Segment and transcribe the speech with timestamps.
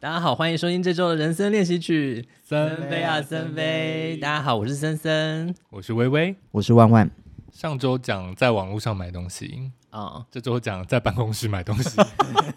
[0.00, 4.16] 大家好，欢迎收听这周的人生练习曲，森飞啊森飞。
[4.18, 7.10] 大家好，我是森森，我是微微，我是万万。
[7.50, 12.00] 上周讲在网络上买东西啊，哦、这周讲在办公室买东西，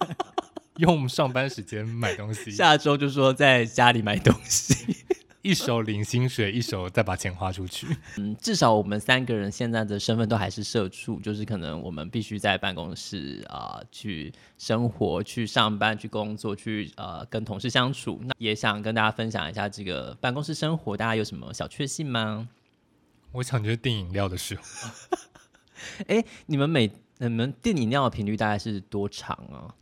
[0.77, 2.51] 用上班时间买东西。
[2.51, 4.97] 下周就说在家里买东西。
[5.41, 7.87] 一手领薪水，一手再把钱花出去。
[8.17, 18.19] 嗯，至少我们三个人现在的身份都还是社畜，就是可能我们必须在办公室啊、呃、去生活、去上班、去工作、去呃跟同事相处。
[18.23, 22.47] 那也想跟大家分享一下这个办公室生活，大家有什么小确幸吗？
[23.31, 24.61] 我想就是订饮料的时候。
[26.07, 29.73] 哎，你们每你们订饮料的频率大概是多长啊？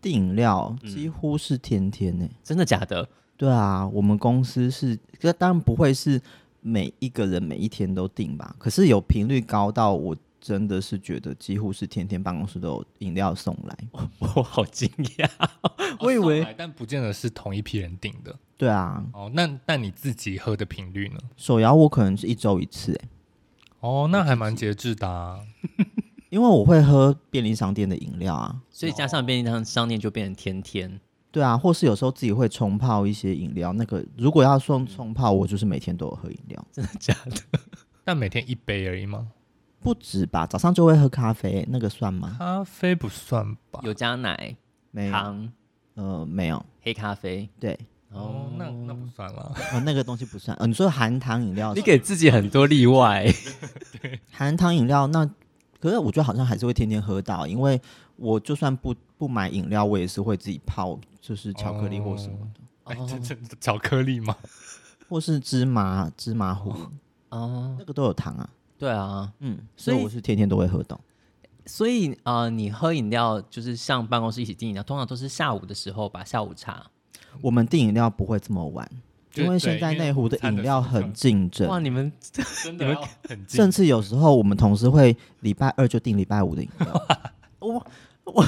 [0.00, 3.08] 订饮料几乎是天天呢、欸嗯，真的假的？
[3.36, 6.20] 对啊，我们公司是，这当然不会是
[6.60, 15.28] 每一个人每一天都订吧，可是有频率高到我真的是觉得几乎是天天办公室都有饮料送来，我， 我好惊讶，
[16.00, 18.34] 我以为，但不见得是同一批人订的。
[18.56, 21.18] 对啊，哦，那但你自己喝的频率呢？
[21.36, 23.08] 手摇我可能是一周一次，哎，
[23.80, 25.40] 哦，那还蛮节制的啊，
[26.30, 31.00] 因为我会喝便利商店的饮料啊，所以加上便利商店就变成天天。
[31.36, 33.70] 对啊，或是有时候自己会冲泡一些饮料。
[33.74, 36.66] 那个如果要送冲泡，我就是每天都有喝饮料。
[36.72, 37.60] 真的假的？
[38.04, 39.28] 但每天一杯而已吗？
[39.82, 42.36] 不止吧，早上就会喝咖啡，那个算吗？
[42.38, 43.80] 咖啡不算吧？
[43.82, 44.56] 有加奶、
[44.92, 45.52] 没糖？
[45.92, 46.64] 呃，没有。
[46.80, 47.46] 黑咖啡？
[47.60, 47.78] 对。
[48.12, 49.52] 哦，那那不算了。
[49.74, 50.56] 哦，那个东西不算。
[50.56, 53.30] 呃，你说含糖饮料，你给自己很多例外。
[54.00, 55.28] 对，含糖饮料，那
[55.78, 57.78] 可是我觉得好像还是会天天喝到，因为
[58.16, 60.98] 我就算不不买饮料，我也是会自己泡。
[61.20, 64.36] 就是巧克力或什么的，哎、哦，这这巧克力吗？
[65.08, 66.72] 或是芝麻芝麻糊
[67.30, 68.48] 哦，那个都有糖啊。
[68.78, 71.00] 对啊，嗯，所以我是天天都会喝到。
[71.64, 76.22] 所以啊、呃，你喝饮料就是像办公室一起订饮料，通常都是下午的时候吧？
[76.22, 76.86] 下午茶，
[77.40, 78.88] 我们订饮料不会这么晚，
[79.34, 81.66] 因为现在内湖的饮料很竞争。
[81.66, 82.12] 哇，你们
[82.62, 82.94] 真的
[83.28, 87.06] 很，甚至有时候我们同事会礼拜二就订礼拜五的饮料。
[87.58, 87.86] 我
[88.24, 88.44] 我。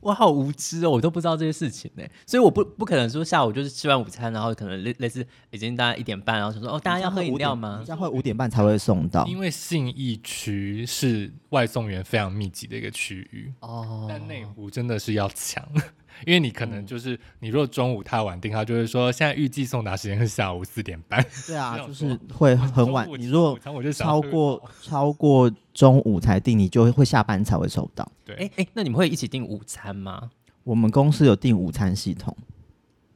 [0.00, 7.82] 我好无知哦，我都不知道这些事情呢，所以我不不可能说下午就是吃完午餐，然后可能类类似已经大概一点半，然后想说哦，大家要喝饮料吗？
[7.84, 15.66] 这样会五点半才会送到，因为信义区是外送员非常密集的一个区域哦，但内湖真的是要抢。
[16.24, 21.24] 因为你可能就是，嗯、你如果中午太晚订，他就会说现在预计送达时间是下午四点半。
[21.46, 23.08] 对啊，就是会很晚。
[23.18, 23.58] 你如果
[23.92, 28.10] 超过超过中午才订，你就会下班才会收到。
[28.24, 30.30] 对，哎哎，那你们会一起订午餐吗？
[30.64, 32.36] 我们公司有订午餐系统，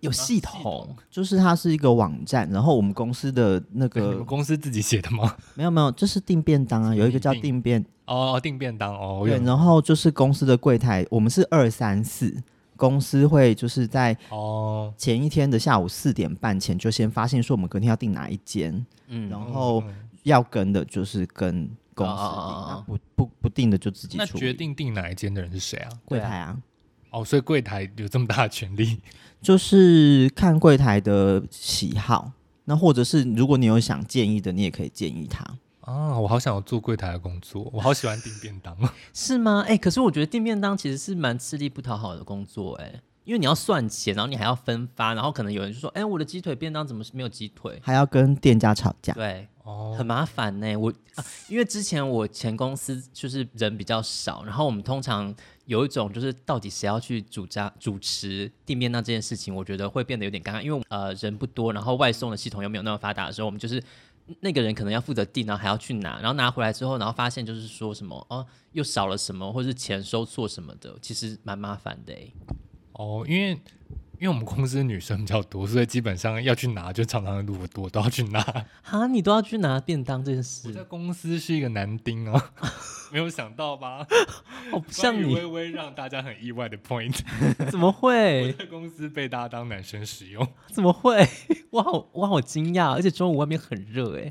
[0.01, 5.35] 有系统，啊、系统就是它是一个网站，然后我们公司的那个，你们公司自己写的吗？
[5.55, 12.33] 没 有没有，就是订便当啊，有一个叫订便哦订便当哦，对，然后就是公司的柜台，我们是二三四。
[12.81, 14.91] 公司会就是在哦。
[14.97, 19.85] 前一天的下午四点半前就先发现说我们隔天要订哪一间，嗯，然后
[20.23, 25.91] 要跟的就是跟公司订，哦、不不不定的就自己决定订哪一间的人是谁啊？
[26.07, 26.59] 柜台啊。
[27.11, 28.99] 哦，所以柜台有这么大的权利，
[29.43, 32.33] 就是看柜台的喜好，
[32.65, 35.45] 那或者是如果你有想建议的，你也可以建议他。
[35.91, 38.77] 啊，我好想要做柜台的工作，我好喜欢订便当，
[39.13, 39.65] 是吗？
[39.67, 47.81] 哎、欸，可是我觉得订便当其实是蛮吃力不讨好的工作、欸，哎，因为你要算钱，然后你还要分发，然后可能有人就说，哎、欸，我的鸡腿便当怎么是没有鸡腿？
[47.83, 50.77] 还要跟店家吵架，对，哦，很麻烦呢、欸。
[50.77, 55.35] 我、啊、因为之前我前公司就是人比较少，然后我们通常
[55.65, 63.83] 有一种就是到底谁要去主张主持订便当这件事情，我觉得会变得有点尴尬，因为呃人不多，然后外送的系统又没有那么发达的时候，我们就是。
[64.41, 72.15] 那个人可能要负责订，然后还要去拿，然后拿回来之后，然后发现就是说什么哦，又少了什么，或是钱收错什么的，其实蛮麻烦的。
[72.93, 73.59] 哦，因为
[74.21, 78.39] 因为我们公司女生比较多，所以基本上要去拿就常常路多都要去拿。
[78.85, 80.69] 哈，你都要去拿便当这件事？
[80.69, 82.53] 我在公司是一个男丁啊。
[83.11, 84.07] 没有想到吧？
[84.73, 87.19] 哦，像你 微微让大家很意外的 point，
[87.71, 88.49] 怎么会？
[88.49, 91.27] 我在公司被大家当男生使用，怎么会？
[91.71, 94.31] 我好我好惊讶，而且中午外面很热哎。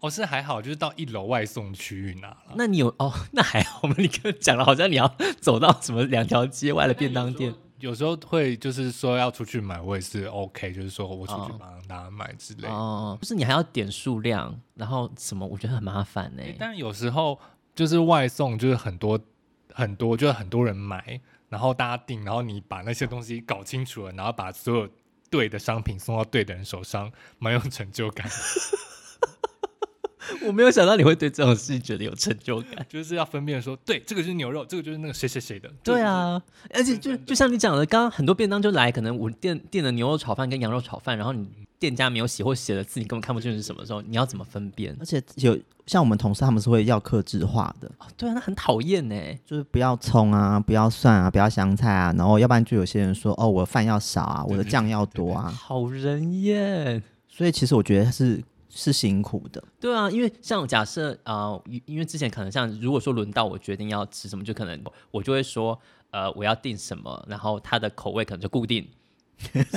[0.00, 2.54] 哦，是还好，就是到一楼外送区域拿了。
[2.56, 3.12] 那你有哦？
[3.30, 3.94] 那还好吗？
[3.98, 7.54] 你刚讲了，好像你要走到什么两条街外的便当店。
[7.80, 12.68] 有时候会就是说要出去买，我也是 OK，就是说我出去帮大家买之类的。
[12.68, 15.46] 哦，就是你还要点数量，然后什么？
[15.46, 16.42] 我觉得很麻烦呢。
[16.58, 17.38] 但有时候。
[17.78, 19.16] 就是外送，就是很多
[19.72, 24.88] 很多，就是很多人买，然后大家订，然后你把那些东西搞清楚了，然后把所有
[25.30, 27.08] 对的商品送到对的人手上，
[27.38, 28.26] 蛮有成就感。
[30.46, 35.70] 我没有想到你会对这种事情觉得有成就感，就是要分辨说，对，这个就是牛肉，这个就是那个谁谁谁的。
[35.82, 36.40] 对啊，
[36.74, 41.48] 而且就就像你讲的，刚刚很多便当就来，可能我店店的牛肉炒饭跟羊肉炒饭，然后你
[41.78, 44.96] 店家没有写或写的字，你根本看不清是什么时候，你要怎么分辨？
[44.98, 49.14] 而且有像我们同事他们是会要克制化的，哦，对啊，那很讨厌呢，
[49.46, 57.02] 就是不要葱啊，不要蒜啊，不要香菜啊，然后要不然就有些人说，哦，我的饭要少啊，我的酱要多啊，好人厌。
[57.28, 58.42] 所以其实我觉得是。
[58.70, 65.78] 是辛苦的，对啊，因为像假设啊、因为之前可能像如果说轮到我决定要吃什么，就可能我就会说，
[66.10, 68.86] 呃，我要订什么，然后它的口味可能就固定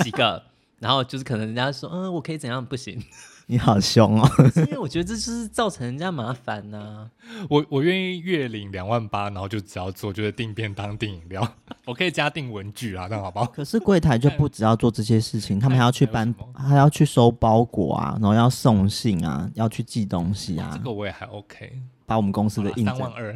[0.03, 0.43] 几个，
[0.79, 3.01] 然后就是可能人家说，嗯，我可以怎样，不行。
[3.51, 4.31] 你好凶哦！
[4.55, 7.11] 因为我觉得这就是造成人家麻烦呐、啊。
[7.49, 11.45] 我我愿意月领两万八，然后就只要做就是订便当、订饮料，
[11.83, 13.45] 我可以加订文具啊，那好不好？
[13.47, 20.71] 可是柜台就不只要做这些事情， 他们还要去搬，还要去收包裹啊，然后要送信啊，要去寄东西啊。
[20.73, 21.73] 这个我也还 OK，
[22.05, 23.35] 把我们公司的印三万二，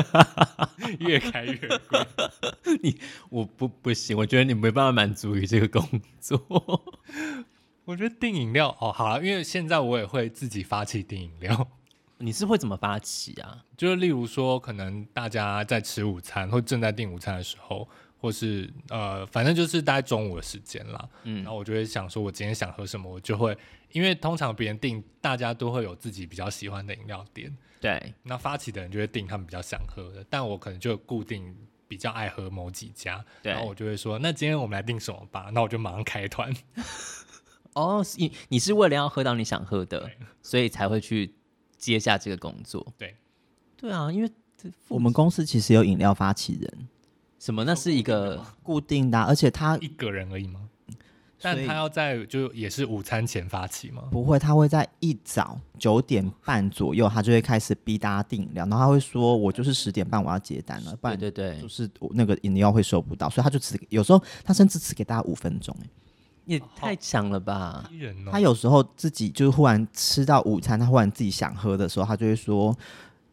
[1.00, 2.06] 越开越贵。
[2.82, 2.98] 你
[3.30, 5.88] 我不不行，我觉得你没办法满足于这个工
[6.20, 6.38] 作。
[7.84, 11.68] 我觉得订饮料哦，好了，因为现在我也会自己发起订饮料。
[12.18, 13.64] 你是会怎么发起啊？
[13.76, 17.88] 就是例如说，可能大家在吃午餐或正在订午餐的时候，
[18.20, 21.08] 或是呃，反正就是大概中午的时间啦。
[21.24, 23.58] 嗯，然后我就会想说，我今天想喝什么，我就会，
[23.90, 27.52] 因为通常别人订，大家都会有自己比较喜欢的饮料店。
[27.80, 31.52] 对，那发起的人就会订他们比较想喝的，但我可能就固定
[31.88, 33.24] 比较爱喝某几家。
[33.42, 35.50] 对，然后我就会说，那今天我们来订什么吧？
[35.52, 36.54] 那我就马上开团。
[37.74, 40.10] 哦，你你是为了要喝到你想喝的，
[40.42, 41.34] 所以才会去
[41.76, 42.86] 接下这个工作。
[42.98, 43.16] 对，
[43.76, 44.30] 对啊，因为
[44.88, 46.88] 我们公司其实有饮料发起人，
[47.38, 47.64] 什么？
[47.64, 50.68] 那是一个固定的，而且他一个人而已吗？
[51.44, 54.04] 但他要在就也是午餐前发起吗？
[54.12, 65.76] 不会，他会在一早九点半左右，他就会开始逼大家订饮料，然后他会说：“我就是十点半我要接单了，不然对对对，就是那个饮料会收不到。”所以他就只有时候他甚至只给大家五分钟，
[66.44, 67.88] 也太强了吧！
[68.26, 72.76] 哦、他有时候自己就是忽然吃到午餐，他忽然自己想喝的时候，他就会说，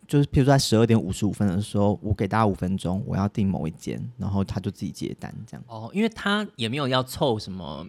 [0.08, 5.64] 就是譬如说在十二点五十五分的时候，我给大家五分钟，我要订某一间，然后他就自己接单这样。
[5.68, 7.88] 哦，因为他也没有要凑什么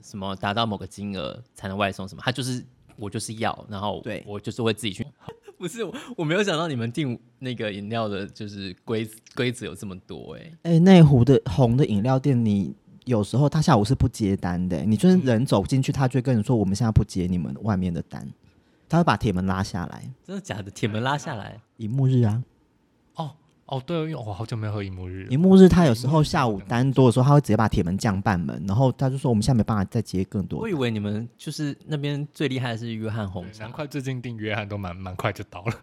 [0.00, 2.64] 什么达到某个金额才能外送什么，他就是
[2.96, 5.06] 我就是要，然后对我就是会自己去。
[5.58, 10.46] 不是我，我没有想到你们订那个饮料的，就是规规则有这么多哎、欸。
[10.62, 12.74] 哎、欸，内湖的红的饮料店你。
[13.06, 18.28] 有时候他下午是不接单的，你就是人走进去，他就会跟你说：“我们现在不接你们外面的单。”
[18.88, 20.02] 他会把铁门拉下来。
[20.24, 20.70] 真的假的？
[20.70, 21.60] 铁门拉下来？
[21.78, 22.42] 银幕日啊！
[23.14, 23.30] 哦
[23.66, 25.26] 哦，对，因为我好久没有喝银幕日。
[25.30, 35.74] 银幕日他有时候下午单多的时候，他会直接把铁门降半门，然后他就说：“我们现在没办法再接更多。”我以为你们就是那边最厉害的是约翰红茶，难怪最近订约翰都蛮蛮快就到了。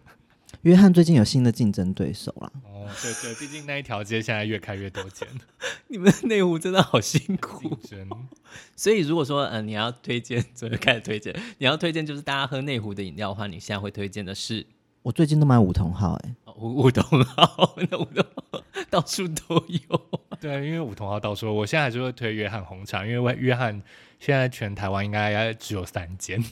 [0.61, 2.51] 约翰最近有新的竞争对手了。
[2.63, 5.27] 哦，对对，毕竟那一条街现在越开越多间。
[5.87, 7.77] 你们内湖真的好辛苦。
[8.75, 11.35] 所以如果说，嗯、呃，你要推荐，准备开始推荐。
[11.57, 14.65] 你要推荐就是大家喝内湖的饮料的话，你现在会推荐的是？
[15.01, 20.01] 我最近都买五同号、欸，哎、哦，五五桐号， 那五桐号到处都有。
[20.39, 23.81] 对，因为五同号到处，我现在还是会推约翰红茶，因为约翰
[24.19, 26.43] 现在全台湾应该只有三间。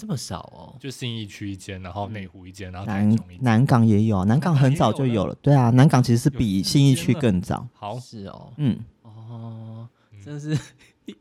[0.00, 5.34] 这么少哦，就信义区一间，然后内湖一间，然后南南港也有，南港很早就有了。
[5.42, 7.68] 对啊，南港其实是比信义区更早。
[7.74, 9.86] 好，是哦，嗯，哦，
[10.24, 10.58] 真是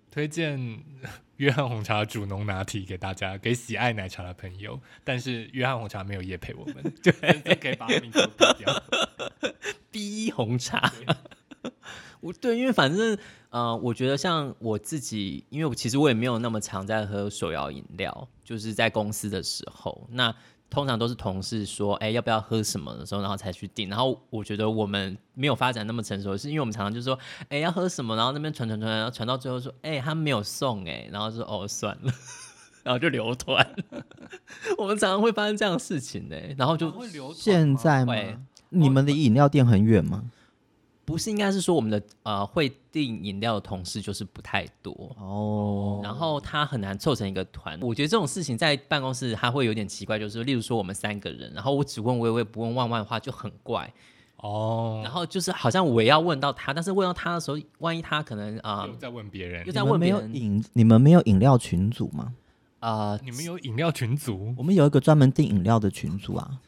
[0.10, 0.58] 推荐
[1.36, 4.80] 约翰红茶煮浓拿铁给大家，给喜爱奶茶的朋友。
[5.04, 8.84] 但是约翰红茶没有夜配我们，对，可以把名字毙掉。
[9.92, 10.90] 第一红茶。
[12.22, 13.18] 我对，因为反正
[13.50, 20.34] 呃，我觉得像我自己，因为我其实我也没有那么常在喝手摇饮料，就是在公司的时候，那
[20.70, 23.90] 通常都是同事说，哎，要不要喝什么的时候，然后才去订。
[23.90, 32.14] 然后我觉得我们没有发展那么成熟，是因为我们常常就说，哎，要喝什么，然后那边传传传，然后传到最后说，哎，他没有送，哎，然后说，哦，算了，
[32.84, 33.68] 然后就流团。
[34.78, 36.94] 我们常常会发生这样的事情呢，然后就。
[37.34, 38.14] 现在吗？
[38.70, 40.30] 你们离饮料店很远吗？
[41.10, 47.80] 不是，应该是说我们的呃会订饮料的同事就是不太多哦，然后他很难凑成一个团。
[47.82, 53.92] 我觉得这种事情在办公室他会有点奇怪，就是例如说我们三个人，然后我只问微微不问万万的话就很怪
[54.38, 55.02] 哦。
[55.04, 62.34] 然后就是好像我也要问到他，但是问到他的时候，万一他可能啊、呃、又在问别人，又在问没有，饮你们没有饮料群组吗？
[62.82, 64.54] 啊、呃，你们有饮料群组？
[64.56, 66.60] 我们有一个专门订饮料的群组啊，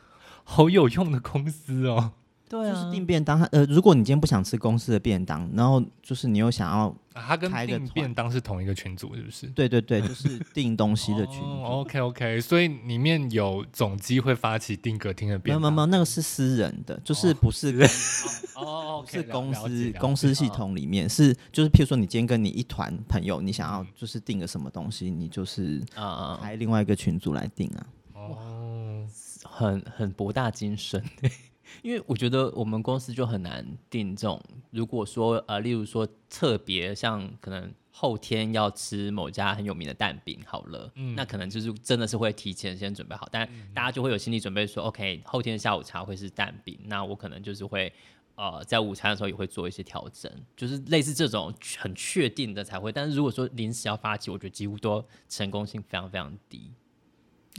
[0.44, 2.14] 好有用的公司哦。
[2.52, 3.42] 对啊，就是订便当。
[3.46, 9.48] 呃，如果你今天不想吃公司的便当，然后就是你又想要，啊，他跟订便当是同一个群组，是不是？
[9.48, 11.46] 对对对，就是订东西的群组。
[11.46, 15.62] 哦、OK OK，所以里面有总机会发起订歌厅的便当。
[15.62, 17.88] 没有没有，那个是私人的，就是不是人
[18.56, 27.88] 哦，哦 是公司公司系统里面是，就是譬如说你今天跟你一团朋友，你想要就是订个什么东西，你就是啊开另外一个群组来订啊。
[28.14, 29.08] 哦，
[29.44, 31.02] 很很博大精深。
[31.82, 47.92] 因为我觉得我们公司就很难定这种，如果说呃，例如说特别像可能后天要吃某家很有名的蛋饼，好了，嗯，那可能就是真的是会提前先准备好，但大家就会有心理准备说，嗯，OK，后天下午茶会是蛋饼，那我可能就是会
[48.36, 56.72] 呃在午餐的时候也会做一些调整，就是类似这种很确定的才会，但是如果说临时要发起，我觉得几乎都成功性非常非常低。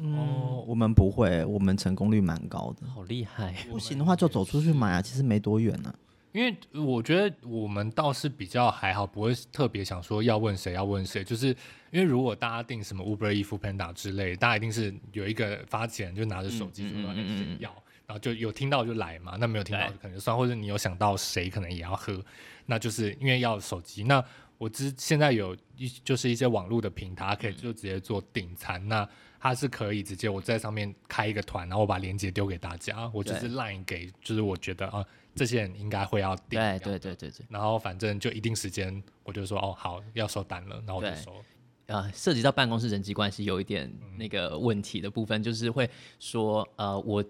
[0.01, 3.55] 哦，我们不会，我们成功率蛮高的，好厉害！
[3.71, 5.95] 不行的话就走出去买啊，其实没多远呢、啊。
[6.33, 11.49] 因为我觉得我们倒是比较还好，不会特别想说要问谁要问谁，就是
[11.91, 17.71] 因为如果大家订什么 Uber Eats、Foodpanda 之类，大家一定是有一个发起人就拿着手机说要、嗯嗯嗯，然
[18.15, 22.19] 后就有听到就来嘛，那没有听到可能就算，或者你有想到谁可能也要喝，
[22.65, 24.05] 那就是因为要手机。
[24.05, 24.25] 那
[24.57, 29.07] 我之现在有一就是一些网络的平台可以就直接做订餐，那。
[29.43, 36.61] 它是可以直接我在上面开一个团，然后我把链接丢给大家，我就是 line 给，就是我觉得啊，这些人应该会要订。
[36.61, 37.45] 对对对对对。
[37.49, 41.45] 然后反正就一定时间，我就说哦好，要收单了，然后我就收。
[41.89, 47.25] 啊，涉及到办公室人际关系有一点那个问题的部分，嗯、就是会说呃，我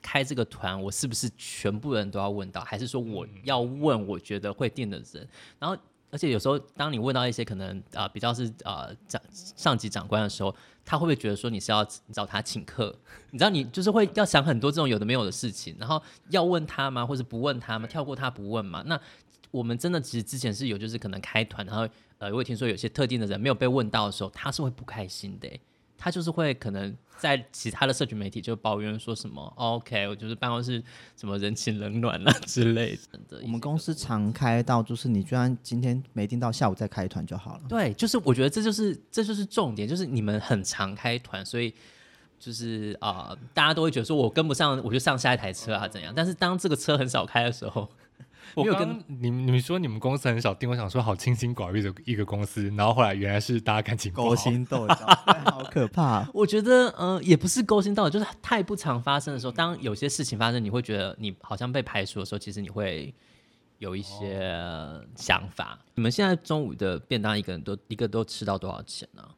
[0.00, 5.76] 开这个团，我是不是全部人都要问到，还是说我要问我觉得会订的人，嗯、然后。
[6.10, 12.94] 而且有时候，当你问到一些可能啊、比较是啊长、上级长官的时候，他会不会觉得说你是要找他请客？
[13.30, 17.04] 你知道，你就是会要想很多这种有的没有的事情，然后要问他吗？
[17.04, 17.86] 或者不问他吗？
[17.86, 18.82] 跳过他不问吗？
[18.86, 18.98] 那
[19.50, 21.86] 我们真的其实之前是有，就是可能开团，然后
[22.18, 25.48] 呃，我也听说有些特定的人没有被问到的时候，他是会不开心的。
[25.98, 30.82] 他就是会可能在其他的社群媒体就抱怨说什么、哦、，OK，我就是办公室
[31.16, 32.96] 什么人情冷暖啊之类
[33.28, 33.40] 的。
[33.42, 37.62] 我们公司常开到就是你居然今天没订到，下午再开团就好了。
[37.68, 41.74] 对，就是我觉得这就是这就是重点，就是你们很常开团，所以
[42.38, 46.12] 就是啊、呃，大家都会觉得说我跟不上，我就上下一台车啊怎样？
[46.14, 47.90] 但是当这个车很少开的时候。
[48.54, 54.94] 我有跟你们你们说你们公司很少订，我想说好清心寡欲的一个公司，然后后来原来是大家感情勾心斗角，
[55.46, 56.28] 好可怕。
[56.34, 63.14] 我觉得呃也不是勾心斗角，就是太不常发生的时候，当有些事情发生，你会觉得你好像被排除的时候，其实你会
[63.78, 64.52] 有一些
[65.14, 65.78] 想法。
[65.80, 69.30] 哦、你们现在中午的便当一个人都一个都吃到多少钱呢、啊？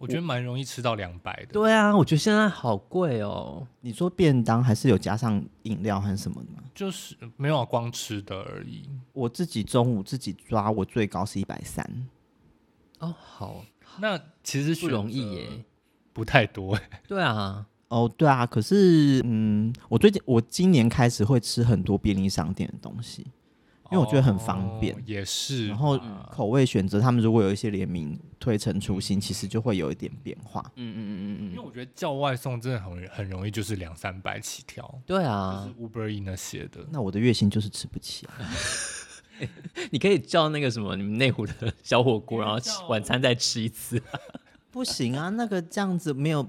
[0.00, 1.52] 我觉得蛮容易吃到两百的。
[1.52, 3.66] 对啊，我觉得现在好贵哦。
[3.82, 6.62] 你说便当还是有加上饮料还是什么的吗？
[6.74, 8.88] 就是没有光吃的而已。
[9.12, 12.08] 我自己中午自己抓，我最高是一百三。
[13.00, 13.62] 哦，好，
[13.98, 15.64] 那其实不容易耶，
[16.14, 16.78] 不太多。
[17.06, 23.26] 对啊，哦，对啊，可是嗯，我最近我今年开始会吃很多便利商店的东西。
[23.90, 25.66] 因为我觉得很方便，哦、也是。
[25.66, 25.98] 然后
[26.30, 30.60] 口味选择，他们如果有一些联名推陈出新，其实就会有一点变化。
[30.76, 31.50] 嗯嗯嗯嗯嗯。
[31.50, 35.00] 因为我觉得叫外送真的很很容易，就是两三百起跳。
[35.04, 36.86] 对啊，就是 Uber E 那些的。
[36.90, 38.32] 那我的月薪就是吃不起、啊。
[39.90, 44.00] 你可以叫那个什么，你们内湖的小火锅，然后晚餐再吃一次。
[44.70, 46.48] 不行啊，那个这样子没有，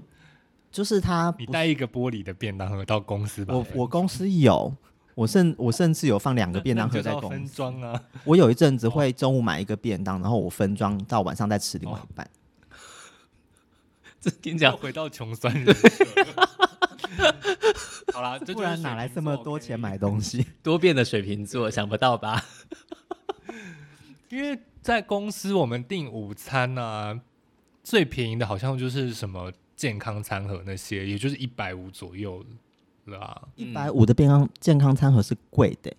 [0.70, 1.34] 就是他。
[1.38, 3.52] 你带一个玻璃的便当盒到公司吧。
[3.52, 4.72] 我我公司有。
[5.14, 8.02] 我甚我甚至有放两个便当盒在公司分装啊。
[8.24, 12.28] 我有一阵子会中午买一个便当，然后我分装到晚上再吃另外一半。
[14.20, 15.74] 这听起来回到穷酸人。
[18.12, 20.46] 好啦，不然哪来这么多钱买 东西？
[20.62, 22.44] 多变的水瓶座，想不到吧？
[24.28, 27.20] 因为在公司我们订午餐啊，
[27.82, 32.44] 最便宜的好像就是什么健康餐盒那些，也就是一百五左右。
[33.06, 35.92] 啦，一百五的便康健康餐盒是贵的，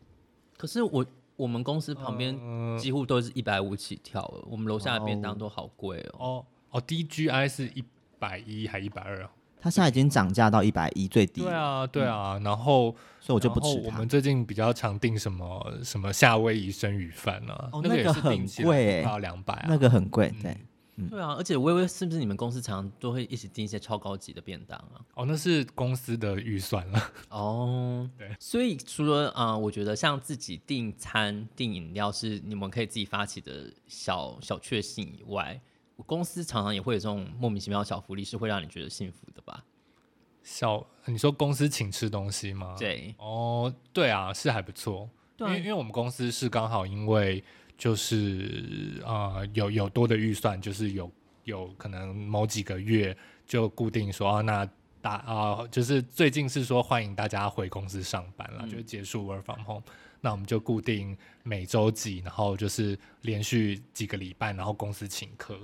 [0.58, 1.06] 可是我
[1.36, 2.38] 我们公司旁边
[2.78, 6.20] 几乎都是一百五起跳了，呃、我们楼下的便当都好贵哦。
[6.20, 7.84] 哦哦，DGI 是一
[8.18, 9.32] 百一还一百二啊？
[9.60, 11.42] 它现在已经涨价到一百一最低。
[11.42, 13.88] 对啊对啊，然后所以我就不吃它。
[13.88, 20.52] 我们最近比较常订什么什么夏威夷生鱼饭啊，哦、那个也是很贵，要两百，那个很贵，对。
[20.52, 25.02] 嗯嗯、对啊，而且微微是不是你们公司常常都会一起订一些超高级的便当啊？
[25.16, 27.12] 哦，那是公司的预算了。
[27.30, 35.60] 哦，对，所以除了啊、呃，我觉得像自己订餐、订饮料是你们可以自己发起的小小确幸以外，
[36.06, 39.64] 公司常常也会有这种莫名其妙的小福利，是会让你觉得幸福的吧？
[40.44, 42.76] 小，你说公司请吃东西吗？
[42.78, 45.10] 对，哦，对啊，是还不错。
[45.38, 47.44] 对，因为因为我们公司是刚好因为
[47.77, 51.12] 就是啊、呃、有有多的预算，就是有
[51.44, 53.15] 有可能某几个月
[53.46, 54.65] 就固定说啊那
[55.01, 59.84] 大啊、呃、就是最近是说欢迎大家回公司上班了，嗯、就结束 work from home，
[60.22, 65.60] 那我们就固定每周几，然后就是连续几个礼拜，然后公司请客。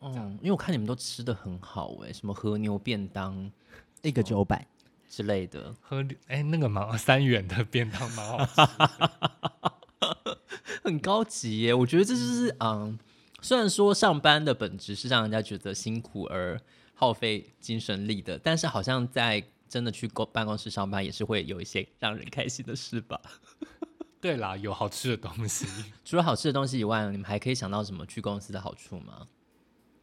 [0.00, 3.50] 嗯，因为我看你们都吃的很好哎，什么和牛便当，
[4.00, 4.66] 一个九百
[5.10, 8.72] 之类的，和哎那个蛮三元的便当蛮好吃，
[10.84, 11.74] 很高级耶。
[11.74, 12.98] 我觉得这就是嗯，
[13.40, 16.60] 虽然说上班的本质是让人家觉得辛苦而
[16.94, 23.20] 耗费精神力的，但是好像在真的去公办公室上班也是会有一些让人开心的事吧。
[24.20, 25.66] 对啦，有好吃的东西。
[26.04, 29.26] 除了好吃的东西以外，你们还可以想到什么去公司的好处吗？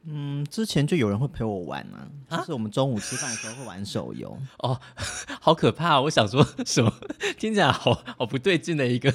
[0.09, 4.79] 嗯，之前就有人会陪我玩啊，啊就是我们中午吃饭的时候会玩手游 哦，
[5.41, 5.99] 好可怕！
[5.99, 6.91] 我想说 什么，
[7.37, 9.13] 听起来好好不对劲的一个，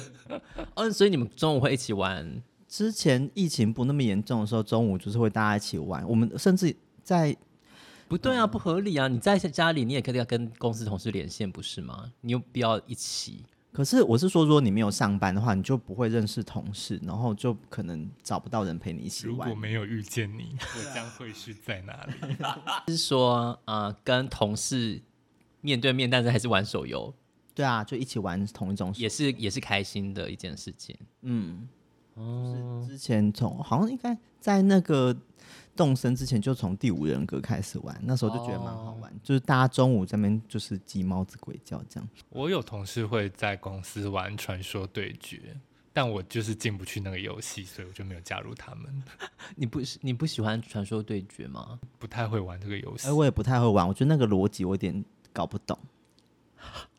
[0.75, 2.41] 哦，所以你们中午会一起玩？
[2.67, 7.35] 之前疫情不那么严重的时候，中午就是会大家一起玩，我们甚至在
[8.07, 9.07] 不对啊，不合理啊！
[9.07, 12.11] 你在家里你也可以要跟公司同事连线，不是吗？
[12.21, 13.43] 你有必要一起？
[13.73, 19.49] 可是我是说，如果你没有上班的话，你就不会认识同事，然后就可能找不到人陪你一起玩。
[19.49, 22.13] 如果没有遇见你，我将会是在哪里？
[22.87, 25.01] 是说，呃，跟同事
[25.61, 27.11] 面对面，但是还是玩手游。
[27.55, 30.95] 对啊，就一起玩同一种，也是也是开心的一件事情。
[31.21, 31.67] 嗯，
[32.15, 35.15] 哦，之前从好像应该在那个。
[35.75, 39.23] 动身之前就从第五人格开始玩，那时候就觉得蛮好玩，oh.
[39.23, 42.07] 就是大家中午在那边就是鸡猫子鬼叫这样。
[42.29, 45.59] 我有同事会在公司玩传说对决，
[45.91, 49.03] 但我就是进不去那个游戏，所以我就没有加入他们。
[49.57, 51.79] 你不是你不喜欢传说对决吗？
[51.97, 53.07] 不太会玩这个游戏。
[53.07, 55.03] 哎，我也不太会玩，我觉得那个逻辑我有点
[55.33, 55.75] 搞不懂。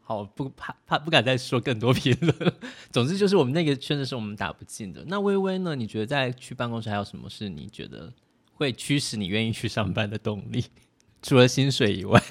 [0.06, 2.54] 好，不怕怕不敢再说更多评论。
[2.92, 5.02] 总之就是我们那个圈子是我们打不进的。
[5.08, 5.75] 那微微呢？
[5.75, 7.49] 你觉得在去办公室还有什么事？
[7.49, 8.12] 你觉得？
[8.52, 10.64] 会驱使你愿意去上班的动力，
[11.23, 12.23] 除了薪水以外，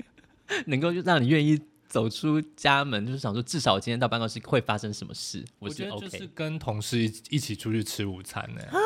[0.66, 5.44] 能够就让你愿意走出家门，就是想说，至少今天到办公室会发生什么事？
[5.58, 8.62] 我觉得就是跟同事一起出去吃午餐呢。
[8.70, 8.78] 啊，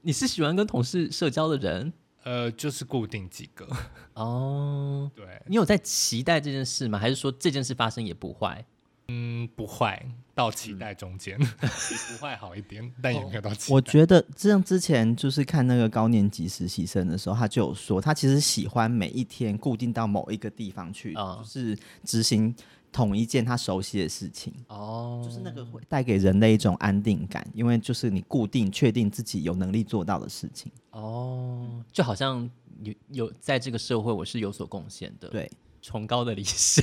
[0.00, 1.92] 你是喜欢跟同事社交的人？
[2.26, 3.64] 呃，就是固定几个。
[4.14, 6.98] 哦，对，你有在期待这件事吗？
[6.98, 8.64] 还是说这件事发生也不坏？
[9.06, 11.46] 嗯，不坏，到期待中间，嗯、
[12.10, 13.74] 不坏好一点，但也没有到期待。
[13.76, 22.52] 我觉得这样之前就是看那个高年级实习生的时候，他就有说，他其实喜欢每一天固定到某一个地方去，哦、就是执行
[22.96, 24.54] 同一件他熟悉的事情。
[24.68, 30.72] 哦，就是那个会带给人的一种安定感，因为就是你固定确定自己有能力做到的事情。
[30.92, 32.48] 哦，就好像
[32.82, 35.50] 有有在这个社会我是有所贡献的，对，
[35.82, 36.82] 崇高的理想。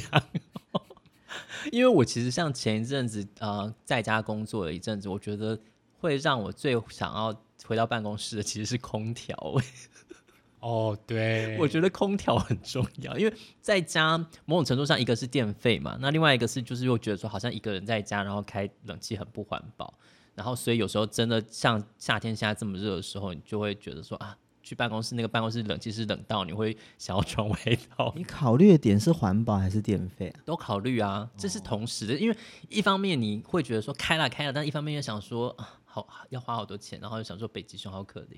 [1.72, 5.60] 因为我其实像前一阵子呃在家工作了一阵子，我觉得
[6.00, 9.36] 会让我最想要回到办公室的其实是空调。
[10.64, 19.94] 哦，对， 我觉得空调很重要，因为在家某种程度上一个是电费嘛，那另外一个是就是又觉得说好像一个人在家，然后开冷气很不环保，
[20.34, 24.38] 然后所以有时候真的像夏天现在这么热的时候，你就会觉得说啊。
[24.66, 27.58] 去办公室，那个办公室冷气是冷到你会想要穿外
[27.90, 28.14] 套。
[28.16, 30.40] 你考虑的点是环保还是电费啊？
[30.46, 32.14] 都考虑啊，这是同时的。
[32.14, 32.38] 因为
[32.70, 38.38] 一方面你会觉得说开了开了，但一方面又想说啊，好要花好多钱，然后又想说北极熊好可怜。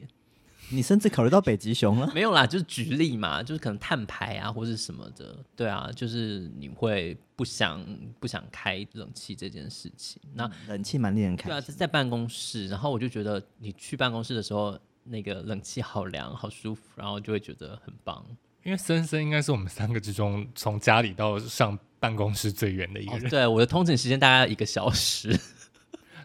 [0.69, 2.09] 你甚至考虑到北极熊了？
[2.13, 5.37] 没有啦，就是举例嘛，就是可能碳排啊或者什么的。
[5.55, 7.85] 对啊，就是你会不想
[8.19, 10.21] 不想开冷气这件事情。
[10.33, 11.51] 那冷气蛮令人开心。
[11.51, 14.79] 对啊，是在办公室，然后我就觉得你去办公室的时候。
[15.07, 18.25] 那个冷气好凉，好舒服，然后就会觉得很棒。
[18.63, 23.27] 因为森森应该是我们三个之中，从家里到上办公室最远的一个人。
[23.27, 25.29] 哦、对，我的通勤时间大概一个小时，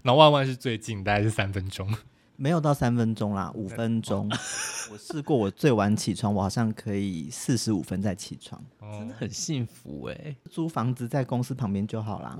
[0.03, 1.94] 然后万万是最近，大概是三分钟，
[2.40, 4.26] 没有到三分钟啦，五分钟。
[4.90, 10.37] 我试过，我最晚起床，我好像可以四十五分再起床，哦、真的很幸福哎、欸。
[10.50, 12.38] 租房子在公司旁边就好啦，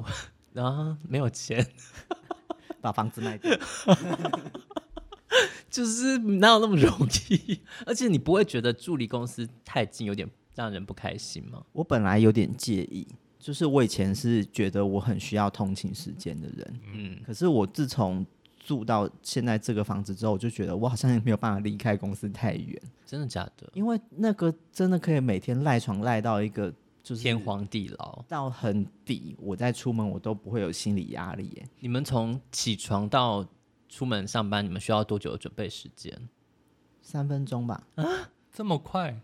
[0.55, 1.65] 然后没有钱，
[2.81, 3.55] 把房子卖掉。
[5.69, 6.91] 就是哪有那么容
[7.29, 7.61] 易？
[7.85, 11.63] 而且你不会觉得住离公司太近有点让人不开心吗？
[11.73, 13.07] 我本来有点介意，
[13.39, 18.27] 就是我以前是觉得我很需要通勤时间的人，嗯，可是我自从
[18.61, 22.81] 住到现在这个房子之后，我就觉得我好像也没有办法离开公司太远。
[23.05, 23.69] 真的假的？
[23.73, 31.69] 因为那个真的可以每天赖床赖到一个就是天荒地老，到很底，我再出门我都不会有心理压力耶。
[31.81, 33.45] 你们从起床到
[33.89, 36.17] 出门上班，你们需要多久的准备时间？
[37.03, 37.83] 三分钟吧。
[37.97, 38.05] 啊，
[38.53, 39.21] 这么快？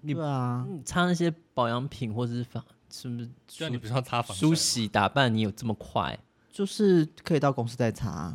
[0.00, 3.28] 你对啊，你擦那些保养品或者是防是不是？
[3.48, 6.18] 虽然你不是要擦防梳洗打扮，你有这么快？
[6.50, 8.34] 就是可以到公司再擦。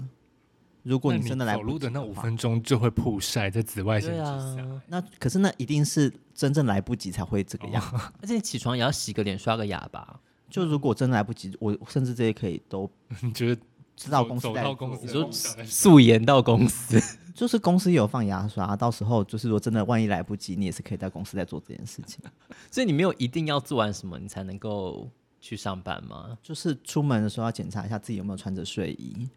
[0.83, 7.83] 如果你真的来走路的那五分钟就会曝晒在紫外线之下，啊、那可是那一定是真正来不及才会这个样。
[7.93, 10.19] 哦、而且起床也要洗个脸、刷个牙吧。
[10.49, 12.89] 就如果真的来不及，我甚至这些可以都
[13.21, 13.61] 你觉得
[13.95, 16.99] 知道公司走到公司，你说素颜到公司，
[17.33, 22.19] 就是公司有放牙刷，到时候就是说真的万一来不及，你也是可以在公司在做这件事情。
[22.71, 26.37] 所以你没有一定要做完什么，你才能够去上班吗？
[26.41, 29.29] 就是出门的时候要检查一下自己有没有穿着睡衣。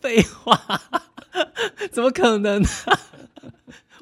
[0.00, 0.80] 废话，
[1.92, 2.62] 怎么可能？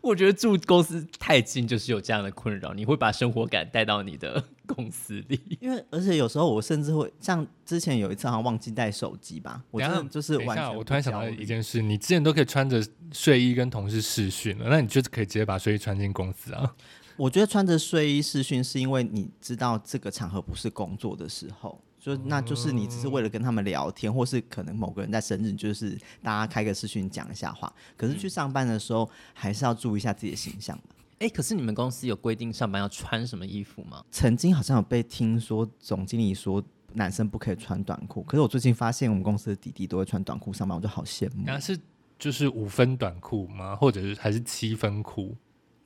[0.00, 5.58] 我觉得住公司太近就是有这样的困扰，你会把生活感带到你的公司里。
[5.61, 10.76] 因为而且有时候我甚至会像之前有一次好像忘记带手机吧， 我真的就是完全。
[10.76, 12.82] 我突然想到一件事，你之前都可以穿着
[13.12, 16.74] 睡衣跟同事视讯了，那你就是可以直接把睡衣穿进公司啊？
[17.16, 21.82] 我觉得穿着睡衣视讯是因为你知道这个场合不是工作的时候。
[21.98, 27.72] 就那就是你只是为了跟他们聊天，或是可能某个人在生日，就是大家开个视讯讲一下话。
[27.96, 30.78] 可是去上班的时候，还是要注意一下自己的形象。
[31.20, 34.04] 哎、欸，可是你们公司有规定上班要穿什么衣服吗？
[34.11, 41.42] 曾经好像有被听说总经理说男生不可以穿短裤，可是我最近发现我们公司的弟弟都会穿短裤上班，我就好羡慕。
[41.44, 41.76] 那是
[42.18, 43.74] 就是五分短裤吗？
[43.74, 45.37] 或者是还是七分裤？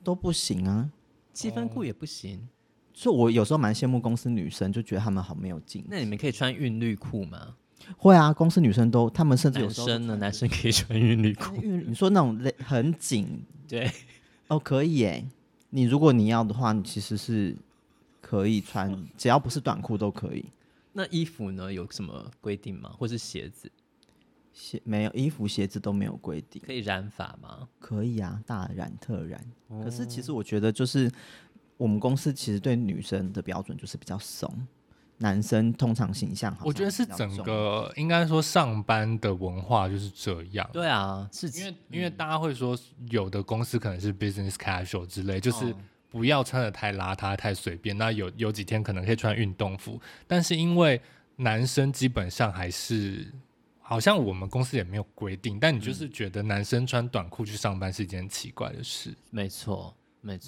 [0.03, 0.91] 都不行啊，
[1.33, 2.47] 七分裤也不行。
[2.93, 5.83] 所以，我有时候蛮羡慕公司女生，就觉得她们好没有劲。
[5.89, 7.55] 那你们可以穿韵律裤吗？
[7.97, 11.55] 会啊，公司女生都，她们甚至有时候男生呢，男生可以穿韵律裤。
[11.61, 13.91] 你说那种勒很紧， 对，
[14.47, 15.25] 哦，可以耶。
[15.71, 17.55] 你如果你要的话，你其实是
[18.21, 20.45] 可以穿，只要不是短裤都可以。
[20.93, 21.73] 那衣服呢？
[21.73, 22.91] 有什么规定吗？
[22.97, 23.71] 或是鞋子？
[24.53, 26.61] 鞋没有，衣服鞋子都没有规定。
[26.63, 27.67] 可以染发吗？
[27.79, 29.43] 可以啊，大染特染。
[29.69, 29.81] 哦。
[29.83, 31.11] 可是其实我觉得就是。
[31.83, 34.49] 我们公司其实对女生的标准就是比较松，
[35.17, 36.63] 男生通常形象好。
[36.65, 40.69] 我觉得是整个应该说上班的文化就是这样。
[40.71, 45.75] 对啊，是因为因为大家会说有的公司可能是 business casual 之类，就是
[46.09, 47.97] 不要穿的太邋遢、太随便。
[47.97, 51.01] 那有有几天可能可以穿运动服，但是因为
[51.35, 53.29] 男生基本上还是
[53.81, 59.13] 好像我们公司也没有规定，但你就是觉得男生穿短裤去上班是一件奇怪的事。
[59.31, 59.93] 没错。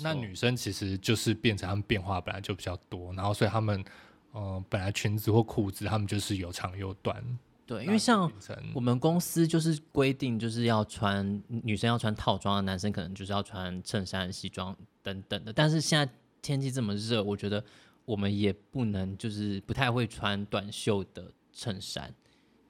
[0.01, 3.83] 那女生其实就是变成她们变化本来就比较多，然后所以她们，
[4.31, 7.21] 呃，本来裙子或裤子她们就是有长有短。
[7.67, 8.31] 对，因为像
[8.73, 15.51] 我们公司就是规定就是要穿女生要穿套装的，男生可能就是要穿衬衫、西装等等的。
[15.51, 16.07] 但是现在
[16.43, 17.63] 天气这么热，我觉得
[18.05, 22.13] 我们也不能就是不太会穿短袖的衬衫。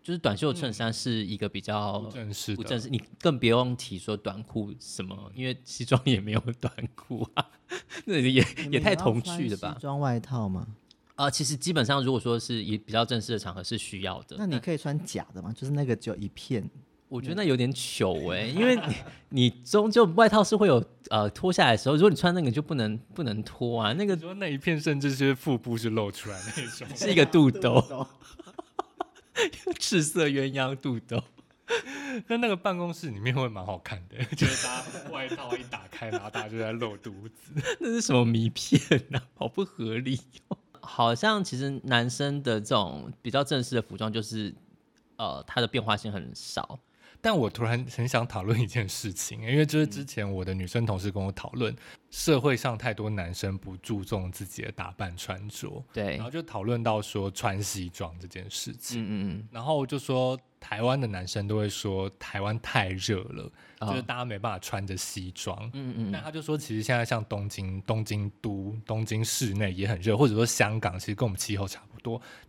[0.06, 7.44] 就是短袖衬衫是一个比较不正式，不正式，你更别用提说短裤什么，因为西装也没有 短裤啊，
[8.06, 9.74] 那也也太童趣了吧？
[9.74, 10.68] 西装外套吗？
[11.16, 14.36] 啊、呃，其实基本上如果说是以比较正式的场合是需要的。
[14.38, 15.52] 那你可以穿假的吗？
[15.52, 16.70] 就是那个只有一片，
[17.10, 18.96] 我觉得那有点糗哎、欸，因为你
[19.30, 27.84] 你终究外套是会有呃脱下来的时候，如果你穿那个就不能不能脱啊，那个说那一片甚至是腹部是露出来的那种，是一个肚兜。
[29.80, 31.24] 赤色鸳鸯肚兜，
[32.28, 38.80] 那那个办公室里面会蛮好看的，就是大家外套一打开，然后大家就在露肚子， 那是什么迷片
[39.14, 39.22] 啊？
[39.36, 40.58] 好不合理哦！
[40.82, 44.54] 好像其实男生的这种比较正式的服装，就是
[45.18, 46.80] 呃，它的变化性很少。
[47.22, 51.76] 但我突然很想讨论一件事情，因为就是之前我的女生同事跟我讨论，
[52.12, 60.40] 社会上太多男生不注重自己的打扮穿着，对，然后就讨论到说穿西装这件事情，嗯嗯，然后就说。
[60.58, 63.52] 台湾的男生都会说台湾太热了，
[63.82, 65.70] 哦，就是大家没办法穿着西装。
[65.74, 71.95] 嗯嗯，那他就说，其实现在像东京、东京都、东京市内也很热，或者说香港，其实跟我们气候差不多，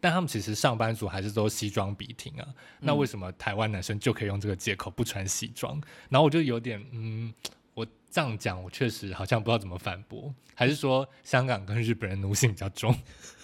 [0.01, 2.47] 但他们其实上班族还是都西装笔挺啊。
[2.81, 5.81] 那为什么台湾男生就可以用这个借口不穿西装？
[6.09, 7.33] 然后我就有点，嗯，
[7.75, 10.35] 我这样讲，我确实好像不知道怎么反驳。
[10.55, 12.95] 还是说香港跟日本人奴性比较重，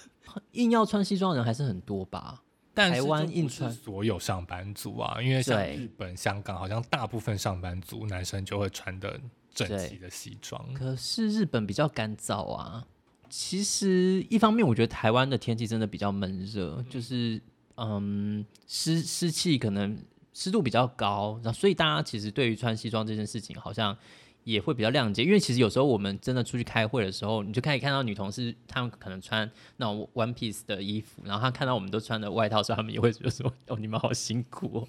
[0.52, 2.42] 硬要穿西装的人还是很多吧？
[2.74, 9.20] 但台湾硬穿所有上班族啊，因为像日本、香港，好像大部分上班族男生就会穿的
[9.52, 10.72] 整齐的西装。
[10.72, 12.86] 可是日本比较干燥啊。
[13.32, 17.40] 其实一方面，我觉得台湾的天气真的比较闷热，就是
[17.76, 19.96] 嗯，湿湿气可能
[20.34, 23.96] 湿度比较高，然后所以大家其实对于穿西装这件事情，好像。
[24.44, 34.88] 也会比较谅解，因为其实有时候我们真的出去开会的时候，你就可以看到女同事，她们可能穿那种 one piece 的衣服，然后她看到我们都穿的外套时候，她们也会觉得说：“哦，你们好辛苦哦。”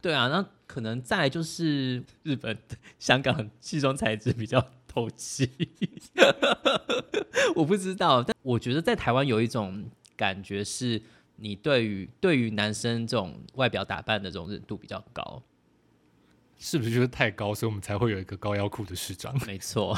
[0.00, 2.56] 对啊，那可能再就是日本、
[2.98, 5.50] 香港西装材质比较透气。
[7.56, 9.84] 我不知道，但我觉得在台湾有一种
[10.16, 11.02] 感觉是，
[11.36, 15.42] 你对于对于男生这种外表打扮的容忍度比较高，
[16.58, 19.36] 是不是就是太高，所以我们才会有一个高腰裤的市长？
[19.46, 19.96] 没错。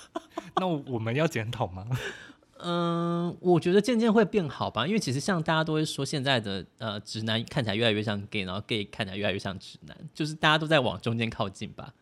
[0.56, 1.86] 那我们要检讨吗？
[2.62, 11.94] 嗯，我觉得渐渐会变好吧，因为其实像大家都会说，现在的呃直男看起来越来越像 gay，然后 gay 看起来越来越像直男，就是大家都在往中间靠近吧。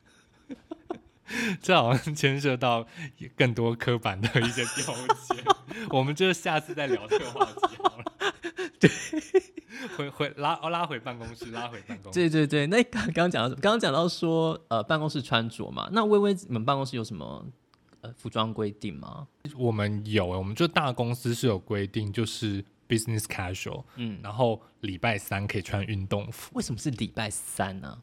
[1.60, 2.86] 这好像牵涉到
[3.36, 5.44] 更多刻板的一些标签，
[5.90, 8.04] 我们就下次再聊这个话题好了。
[8.80, 8.90] 对，
[9.96, 12.18] 回回拉拉回办公室，拉回办公室。
[12.18, 17.44] 对对对，那刚刚讲到刚刚讲到说呃办公室穿着嘛，那薇薇你们办公室有什么？
[18.00, 19.26] 呃，服装规定吗？
[19.56, 26.52] 我们有，我们就大公司是有规定，就是 business casual，嗯，然后礼拜三可以穿运动服。
[26.54, 28.00] 为什么是礼拜三呢？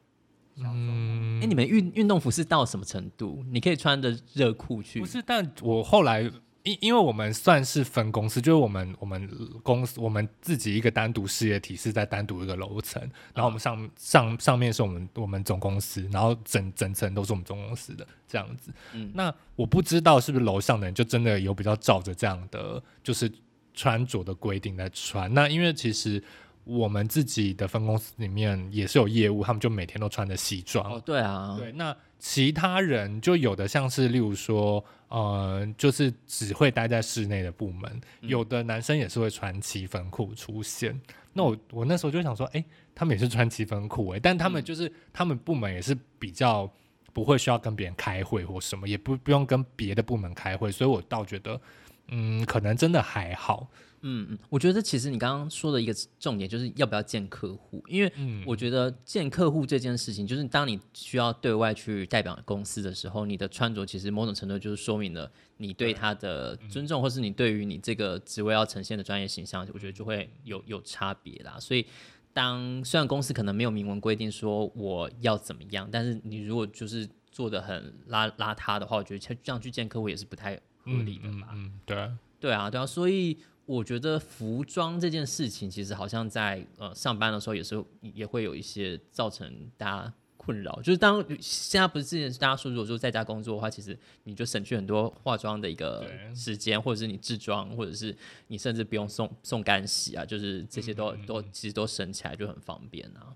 [0.58, 3.44] 嗯，哎、欸，你们运运动服是到什么程度？
[3.52, 5.00] 你可以穿着热裤去？
[5.00, 6.32] 不是，但我后来。
[6.66, 9.30] 因因为我们算是分公司，就是我们我们
[9.62, 13.00] 公司我们自己一个单独事业体是在单独一个楼层，
[13.36, 18.72] 然后我们上上上面是我们我们总公司，然后整整层都是我们总公司的这样子。
[18.94, 23.32] 嗯，那我不知道是不是楼上的人就真的有比较照着这样的就是
[23.76, 25.32] 穿着的规定来穿。
[25.36, 26.24] 那因为其实。
[26.66, 30.94] 我们自己的分公司里面也是有业务，他们就每天都穿着西装。
[30.94, 31.72] 哦，对啊，对。
[31.72, 41.00] 那其他人就有的像是，例如说，呃，就是只会待在室内的部门，嗯、有的男生也是会穿七分裤出现。
[41.34, 46.68] 那我我那时候就想说，哎，他们也是穿七分裤，哎，但他们就是、嗯、他们部门也是比较
[47.14, 51.62] 不会需要跟别人开会或什么，也不不用跟别的部门开会，所以我倒觉得，
[52.08, 53.70] 嗯，可能真的还好。
[54.08, 58.14] 嗯嗯，我觉得其实你刚刚说的一个重点就是要不要见客户，因为
[58.46, 71.60] 我觉得见客户这件事情，就是当你需要对外去代表公司的时候，你的穿着其实某种程度就是说明了你对他的尊重，或是你对于你这个职位要呈现的专业形象，我觉得就会有有差别啦。
[71.60, 71.84] 所以
[72.32, 81.50] 当虽然公司可能没有明文规定说我要怎么样，但是你如果就是做的很邋邋遢的话，我觉得这样去见客户也是不太合理的吧？
[81.54, 83.36] 嗯，对啊，对啊，对啊，所以。
[83.66, 90.80] 我觉得服装这件事情，其实好像在呃上班的时候也是也会有一些造成大家困扰。
[90.84, 98.16] 就是当现在不是之前大家说，如果说在家工作的话，其实你就省去很多化妆的一个时间，或者是你制装，或者是
[98.50, 103.34] 你甚至不用送送干洗啊，就是这些都都其实都省起来就很方便啊。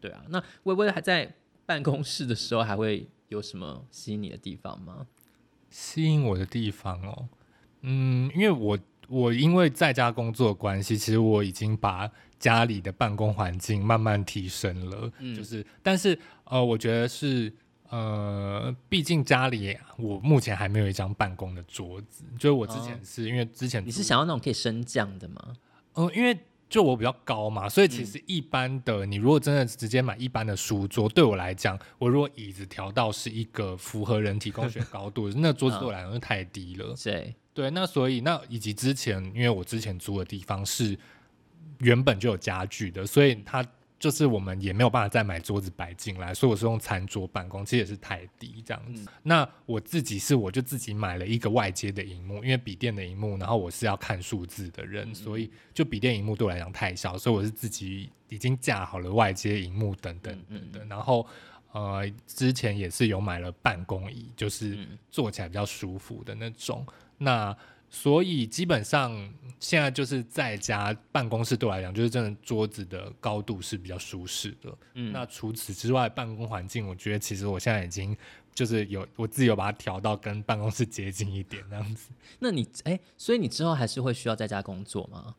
[0.00, 1.30] 对啊，那薇薇还在
[1.66, 5.06] 办公室的时候，还会有什么吸引你的地方吗？
[5.68, 7.28] 吸引我的地方哦，
[7.82, 8.78] 嗯，因为我。
[9.08, 15.10] 我因为在家工作的关系，其实我已经把家里的办公环境慢慢提升了。
[15.18, 17.52] 嗯，就是，但是呃，我觉得是
[17.88, 22.22] 呃，毕竟家里我目前还没有一张办公的桌子。
[22.38, 25.56] 就是我之前是、哦、因为之前你是想要那种可以升降的吗？
[25.94, 36.94] 嗯、呃，因为就我比较高嘛，所以其实一般的、嗯、你如果真的直接买一般的书桌，对我来讲，我如果椅子调到是一个符合人体工学高度，那桌子对我来讲就太低了。
[37.02, 37.34] 对。
[37.58, 40.96] 对，那所以那以及之前，因为我之前租的地方是
[41.80, 43.66] 原本就有家具的，所以它
[43.98, 49.02] 就是我们也没有办法再买桌子摆进来，所以我是用餐桌办公，其实也是太低这样子。
[49.02, 61.26] 嗯、那我自己是我就自己买了一个外接的荧幕，因为笔电的荧幕，然后我是要看数字的人，嗯、所以就笔电荧幕对我来讲太小，所以我是自己已经架好了外接荧幕等等等等，嗯、然后
[61.72, 64.78] 呃之前也是有买了办公椅，就是
[65.10, 66.86] 坐起来比较舒服的那种。
[67.18, 67.56] 那
[67.90, 69.12] 所以基本上
[69.58, 74.72] 现在就是在家办公室对我来讲，就是真的桌子的高度是比较舒适的。
[74.94, 78.16] 嗯，那除此之外，办公环境我觉得其实我现在已经
[78.54, 82.10] 就是有我自己有把它调到跟办公室接近一点那样子。
[82.38, 85.34] 那你哎、欸，所以你之后还是会需要在家工作吗？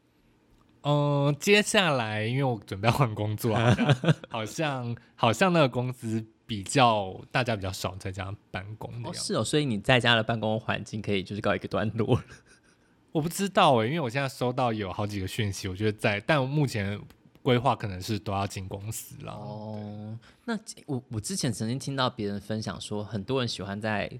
[0.81, 3.95] 嗯，接下来因为我准备要换工作，好像
[4.29, 6.25] 好像好像那个公司。
[6.49, 12.19] 比较大家比较少在家办公的是哦，所以你在家的办公环境可以就是告一个段落。
[13.13, 16.99] 我不知道哎，因为我现在收到有好几个讯息，我觉得在，但目前
[17.43, 19.31] 规划可能是都要进公司了。
[19.31, 20.57] 哦，那
[20.87, 24.11] 我我之前曾经听到别人分享说，很多人喜欢在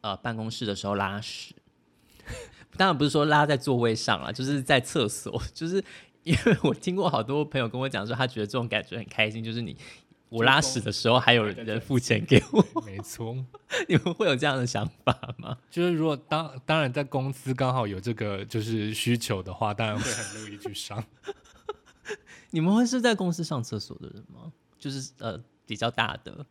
[0.00, 1.54] 呃办公室的时候拉屎，
[2.76, 5.84] 当然不是说拉在座位上啊，就是在厕所， 就是
[6.24, 9.76] 因为我听过好多朋友跟我讲说，他觉得这种感觉很开心，就是你。
[10.28, 13.34] 我拉屎的时候还有人付钱给我，没错。
[13.88, 15.56] 你们会有这样的想法吗？
[15.70, 21.02] 就是如果当当然在公司刚好有这个就是需求的话，当然会很乐意去上。
[22.50, 24.52] 你们会是在公司上厕所的人吗？
[24.78, 26.46] 就是呃比较大的，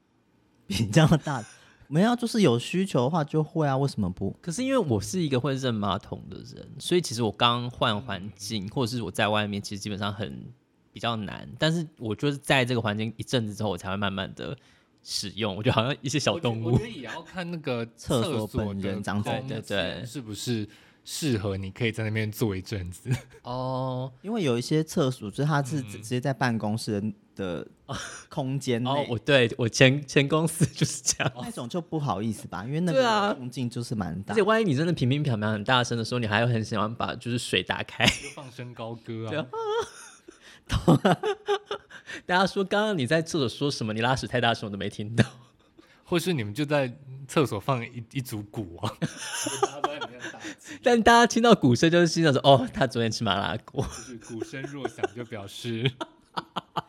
[0.67, 1.45] 比较大的，
[1.87, 4.35] 没有，就是有需求的话就会啊，为什么不？
[4.41, 10.51] 可是因为我是一个会认马桶的人，所以其实我刚换环境，或者是我在外面，其实基本上很
[10.95, 11.45] 比较难。
[11.59, 14.57] 但是我就是在这个环境一阵子之后，我才会慢慢的
[15.03, 15.53] 使用。
[15.53, 20.65] 我觉得好像一些小动物，我觉得也要看那个 厕所本人长怎样，对对，是不是？
[21.07, 23.11] 适合你可以在那边坐一阵子
[23.43, 26.99] 哦，因为有一些厕所就是它是直接在办公室
[27.35, 27.67] 的
[28.27, 28.89] 空间内。
[28.89, 38.03] 哦，我对我前前公司就是这样，那种就不好意思吧，因为那个动静就是蛮大，而且万一你真的平平平平很大声的时候，你还会很喜欢把就是水打开，
[38.33, 39.45] 放声高歌啊。
[42.25, 43.93] 大家说刚刚你在厕所说什么？
[43.93, 45.23] 你拉屎太大声，我都没听到。
[46.03, 46.95] 或是你们就在
[47.27, 48.93] 厕所放一一组鼓啊，
[50.83, 55.91] 但大家听到鼓声就是心想说：“哦，他昨天吃麻辣锅是。”鼓声若响，就表示。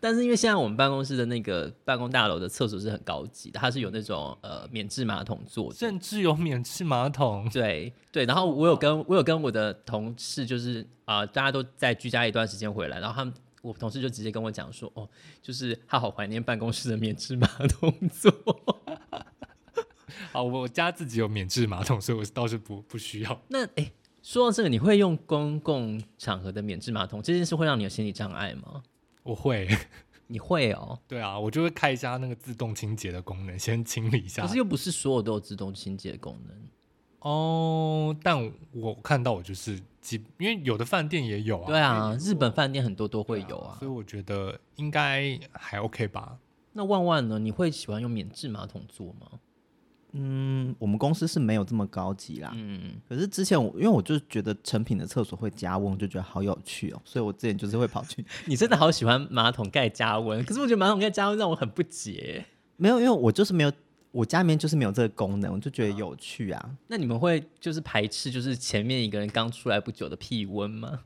[0.00, 7.48] 但是因为现在我们办公室的那个办公大楼的厕所是很高级的，它是有那种呃免治马桶座的，甚至有免治马桶。
[7.50, 13.34] 对对，然后我有跟我有跟我的同事，就是啊、呃，大家都在居家一段时间回来，然后他们。
[13.60, 15.06] 我同事就直接跟我讲说：“哦，
[15.42, 18.32] 就是他好怀念办公室的免治马桶座。
[20.30, 23.42] ”好，我家自己有免治马桶，所以我倒是不不需要。
[23.48, 23.90] 那哎，
[24.22, 28.80] 说到这个，你会用公共场合的免治马桶这件事会让你有心理障碍吗？
[29.28, 29.68] 我会，
[30.26, 30.98] 你会哦？
[31.06, 34.42] 对啊，我就会开一下那个自动清洁的功能，先清理一下。
[34.42, 36.56] 可是又不是所有都有自动清洁功能
[37.20, 38.16] 哦。
[38.22, 39.80] 但我看到我就是。
[40.38, 46.38] 因为有的饭店也有啊，对啊，日本饭店很多都会有啊，啊，所以我觉得应该还 OK 吧。
[46.72, 47.38] 那万万呢？
[47.38, 49.38] 你会喜欢用免治马桶座吗？
[50.12, 52.50] 嗯，我们公司是没有这么高级啦。
[52.54, 58.24] 嗯，可是之前我因为我就觉得成品的厕所会加温，就觉得好有趣哦，所以我之前就是会跑去。
[58.46, 62.44] 你真的好喜欢马桶盖加温，可是我觉得马桶盖加温让我很不解。
[62.76, 63.72] 没有，因为我就是没有。
[64.10, 66.70] 我家里面就是没有这个功能，我就觉得有趣啊。
[66.86, 71.00] 那你们会就是排斥就是前面一个人刚出来不久的屁温吗？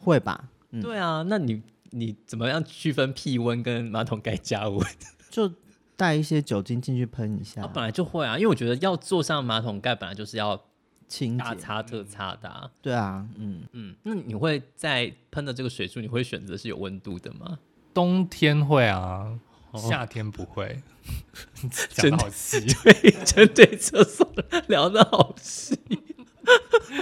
[0.00, 0.48] 会吧。
[0.70, 4.80] 嗯、对啊，那你你怎么样区分屁温跟马桶盖加温？
[5.30, 5.46] 就
[5.96, 7.62] 带一些酒精进去喷一下。
[7.62, 10.60] 啊，本来就会啊，因为我觉得要坐上马桶盖本来就是要
[11.08, 12.70] 清大擦特擦的、啊。
[12.80, 13.94] 对啊，嗯嗯。
[14.02, 17.58] 那你会在喷的这个水柱，你会选择是有温度的吗？
[17.94, 19.38] 冬天会啊。
[19.74, 20.82] 夏天不会，
[21.88, 24.30] 讲的好细，对， 针对厕所
[24.68, 25.78] 聊的好细。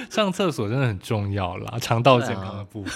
[0.08, 2.94] 上厕所真的很重要啦，肠道健康的部分。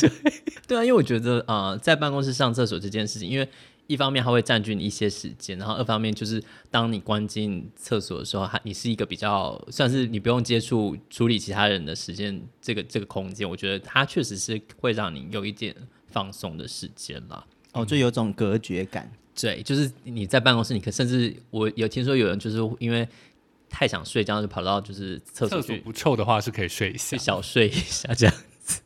[0.00, 0.32] 对啊，
[0.68, 3.48] 对啊，因为我觉得啊、呃，在办公室上厕所这件事情，因为
[3.86, 15.74] 一方面它会占据你一些时间，然后二方面就是当你关进厕所的时候，它你是一个比较算是你不用接触处理其他人的时间，这个这个空间，我觉得它确实是会让你有一点
[16.08, 17.46] 放松的时间啦。
[17.72, 19.10] 哦，就有种隔绝感。
[19.38, 23.06] 对，就是你在办公室，你可甚至我有听说有人就是因为
[23.68, 25.66] 太想睡觉，就跑到就是厕所去。
[25.66, 28.80] 厕所不臭的话是可以睡一下，小睡一下这样子，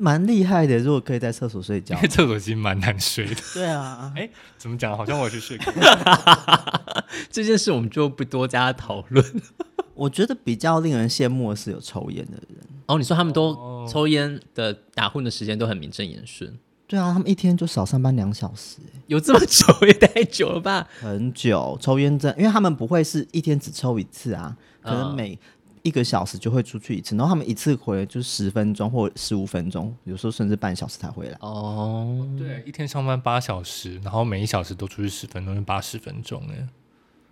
[0.00, 0.78] 蛮厉害的。
[0.78, 3.36] 如果可以在厕所睡觉，因 为厕所其实蛮难睡的。
[3.54, 4.96] 对啊， 哎，怎么讲？
[4.96, 5.72] 好像我去睡过。
[7.30, 9.24] 这件事我们就不多加讨论。
[9.94, 12.58] 我觉得比较令人羡慕的是有抽烟的人。
[12.86, 16.52] 哦，你说他们都抽烟的打混的时间都很名正言顺。
[16.88, 20.88] 对啊，他们一天就少上班两小时，有这么久也太久了吧？
[21.00, 25.38] 很久，抽烟症，因为他们不会是一天只抽一次啊，可能每
[25.82, 31.38] 一个小时就会出去一次，然后他们一次回来就十分钟或十五分钟，有时候甚至半小时才回来。
[31.40, 36.68] 哦，对，一天上班八小时，然后每一小时都出去十分钟，就八十分钟哎，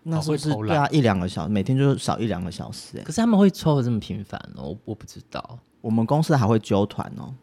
[0.02, 0.88] 那是不是对啊？
[0.90, 3.02] 一两个小时，每天就少一两个小时哎。
[3.02, 4.64] 可是他们会抽的这么频繁哦？
[4.64, 7.34] 我我不知道，我们公司还会揪团哦。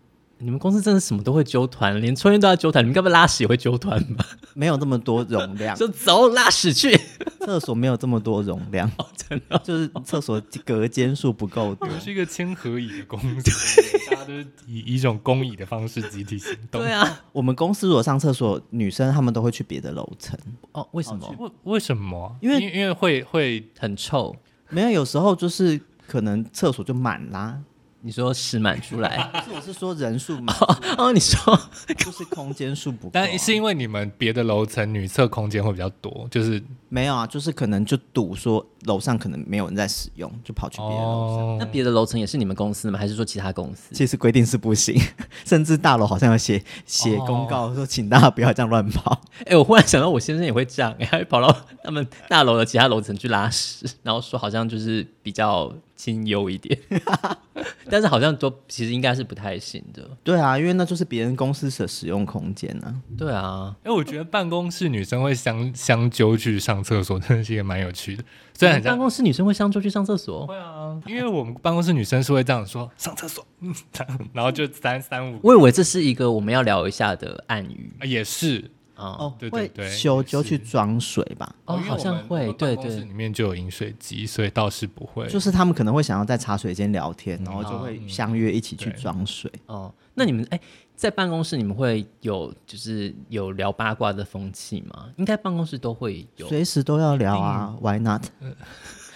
[0.46, 2.84] 你们公司真的什么都会揪团，连抽烟都要揪团。
[2.84, 4.24] 你们该不会拉屎也会揪团吧？
[4.54, 6.96] 没有这么多容量， 就走拉屎去。
[7.42, 11.90] 厕所没有这么多容量， 哦、真的、哦、就是厕所隔间数不够多。
[12.00, 13.82] 是一个谦和椅的公司，
[14.12, 14.34] 大家都
[14.68, 16.80] 以一种公益的方式集体行动。
[16.80, 20.38] 对啊，我们公司如果上厕所，女生她们都会去别的楼层。
[20.74, 21.36] 哦，为什么？
[21.40, 22.38] 为为什么？
[22.40, 24.36] 因为因为会会很臭。
[24.70, 27.60] 没有，有时候就是可能厕所就满啦。
[28.06, 29.18] 你说屎满出来？
[29.34, 30.78] 不 是，我是说人数满哦。
[30.96, 31.60] 哦，你说
[31.98, 41.48] 就是空间数不够，但是因为你们别的楼层女厕空间会比较多，就是没有啊，就是可能就赌说楼上可能没有人在使用，就跑去别的楼层。
[41.48, 43.00] 哦、那别的楼层也是你们公司吗？
[43.00, 43.96] 还是说其他公司？
[43.96, 45.02] 其实规定是不行，
[45.44, 49.20] 甚至大楼好像要写写公告说，请大家不要这样乱跑。
[49.42, 51.52] 哎、欸，我忽然想到，我先生也会这样，还会跑到
[51.84, 56.78] 他们大楼的其他楼层去拉屎，然后说好像就是比较清幽一点，
[57.90, 60.10] 但是好像都其实应该是不太行的。
[60.24, 62.96] 对啊，因为那就是别人公司的使用空间呢、啊。
[63.18, 68.24] 对啊，因为我觉得办公室女生会相相揪去上厕所，真的是一个蛮有趣的。
[68.54, 73.46] 虽然办公室女生会相揪去上厕所，会啊，因为我们办公室女生是会这样说上厕所，
[74.34, 75.40] 然后就三三五。
[75.44, 78.72] 我以为这是一个我们要聊一下的暗语，也是。
[78.96, 81.56] 哦，对对对，修就去装水吧。
[81.66, 85.28] 哦，好像会，对对，里面就有饮水机，所以倒是不会。
[85.28, 89.52] 就是他们可能会想要在茶水间聊天，然后就会相约一起去装水。
[89.66, 90.60] 哦，那你们哎，
[90.96, 95.10] 在办公室你们会有就是有聊八卦的风气吗？
[95.18, 98.24] 应该办公室都会有，随时都要聊啊，Why not？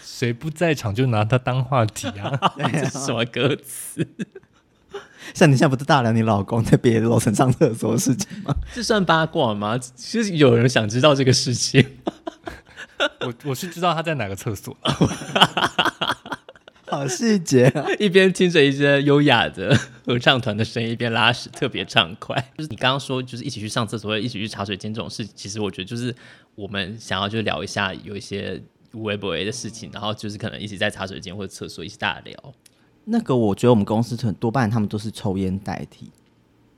[0.03, 2.37] 谁不在场就拿它当话题啊？
[2.57, 4.05] 这是什么歌词？
[5.33, 8.55] 像你现在不是大聊你老公在别的楼层上厕所的事情吗？
[8.73, 9.77] 这算八卦吗？
[9.77, 11.85] 其实有人想知道这个事情。
[13.21, 14.75] 我我是知道他在哪个厕所，
[16.85, 17.85] 好细节啊！
[17.97, 22.35] 一边听着一些优雅的合唱团的声音，一边拉屎，特别畅快。
[22.57, 26.13] 就是你刚刚说，就是一起去上厕所，一起去茶水间这种事，其实我觉得就是
[26.55, 28.61] 我们想要就聊一下有一些
[28.91, 32.53] 微博的事情，然后就是可能一起在茶水间或者厕所一起大聊。
[33.11, 36.11] 那个我觉得我们公司很多半他们都是抽烟代替，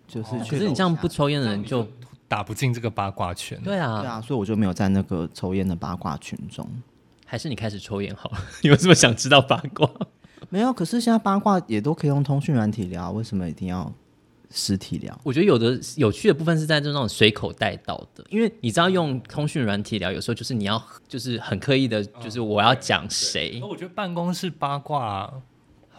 [0.07, 1.85] 就是可是你这样不抽烟的人就
[2.27, 3.59] 打不进这个八卦圈。
[3.63, 6.65] 对啊，对啊，所以我就没有在那个抽烟的八卦群中。
[7.25, 8.37] 还 是你开始抽烟好了？
[8.61, 9.89] 有什么想知道八卦？
[10.49, 13.93] 没有，可是现在八卦也都可以用通讯软体聊，为什么一定要
[14.49, 15.17] 实体聊？
[15.23, 23.61] 我觉得有的有趣的部分是在这种随口带到的，因为你知道用通讯软体聊，有时候就是你要就是很刻意的，就是我要讲谁。
[23.61, 25.31] 我觉得办公室八卦。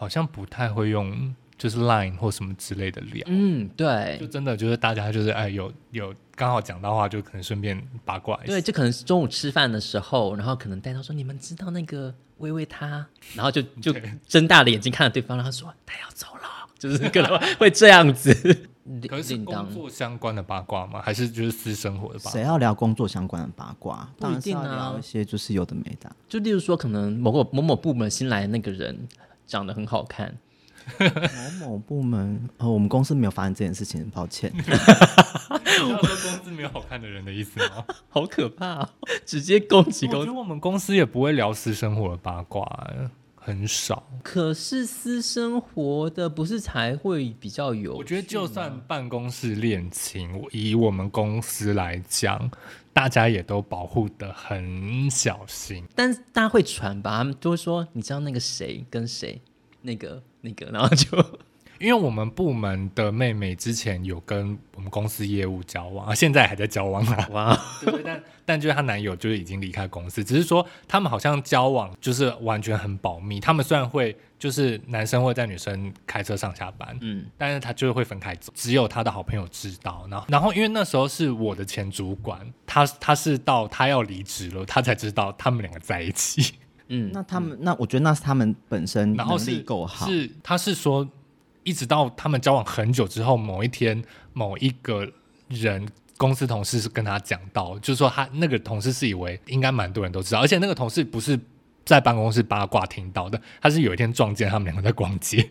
[0.03, 3.23] 好像不太会用，就是 Line 或什么之类的聊。
[3.27, 8.47] 嗯，对，就真的就是大家就是哎，有有刚好讲到话，就可能顺便八卦一下。
[8.47, 13.95] 对，就可能是中午吃饭的时候，然后可能带到说，你们知道那个微微他，然后就就
[14.27, 18.33] 睁大了眼睛看着对方，然后说他要走了，就是可能会这样子。
[19.07, 21.01] 可是工作相关的八卦吗？
[21.01, 22.31] 还是就是私生活的八卦？
[22.33, 24.05] 谁要聊工作相关的八卦？
[24.17, 26.13] 不一定啊，聊一些就是有的没的。
[26.27, 29.07] 就例如说，可能某个某某部门新来的那个人。
[29.45, 30.37] 长得很好看，
[31.59, 34.51] 某某部门呃，我们公司没有发生这件事情，抱歉。
[34.55, 37.85] 你要说公司没有好看的人的意思吗？
[38.09, 38.89] 好可怕哦，
[39.25, 40.07] 直接攻击。
[40.07, 42.65] 我觉得我们公司也不会聊私生活的八卦，
[43.43, 44.07] 很少。
[44.23, 47.95] 可是私生活的不是才会比较有？
[47.95, 52.49] 我觉得就算办公室恋情，以我们公司来讲。
[52.95, 57.17] 大家也都保护的很小心，但大家会传吧？
[57.17, 59.41] 他们都会说，你知道那个谁跟谁，
[59.81, 61.09] 那个那个，然后就。
[61.79, 67.27] 因为我们部门的妹妹之前有跟我们公司业务交往， 现在还在交往啊。
[67.31, 73.39] 哇，对对，但但就是她男友就是已经离开公司，只是说他们好像交往就是完全很保密。
[73.39, 80.05] 他们虽然会就是男生会在女生开车上下班，嗯，但是他就是会分开走，只有他的好朋友知道。
[80.09, 86.55] 然后然后因为那时候是我的前主管，他他是到他要离职了，他才知道他们两个在一起。
[86.87, 91.09] 嗯，那他们那我觉得那是他们本身能力够好，是他是说。
[91.63, 94.03] 一直到他们交往很久之后，某一天，
[94.33, 95.11] 某一个
[95.47, 95.87] 人
[96.17, 101.39] 公司同事是跟他讲到，就是说他那个同事是以为应该蛮多人都知道，而且那个同事不是
[101.85, 105.49] 在办公室八卦听到的，他是有一天撞见他们两个在逛街，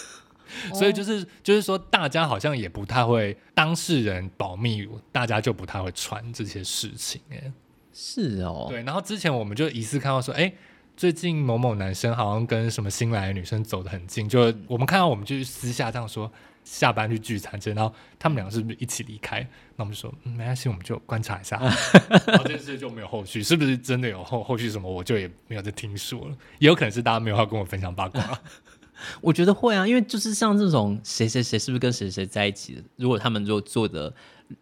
[0.74, 7.52] 所以就是就是说大家好像也不太会当事人保密，大家就不太会传这些事情，哎，
[7.92, 10.52] 是哦，对，然后之前我们就疑似看到说，哎。
[10.96, 16.30] 最近某某男生好像跟什么新来的女生走得很近，就我们看到我们就私下这样说，
[16.64, 19.46] 下班去聚餐，然后他们两个是不是一起离开？
[19.76, 24.90] 那我们就说、嗯、没关系，我们就观察一下，然 后这件事就没有后续，是不是真的有后后续什么？
[24.90, 28.40] 我就也没有再听说了，也有可能是大家没有要跟我分享八卦。
[29.20, 34.10] 我觉得会啊，因为就是像这种谁谁谁是不是跟谁谁在一起，如果他们如果做的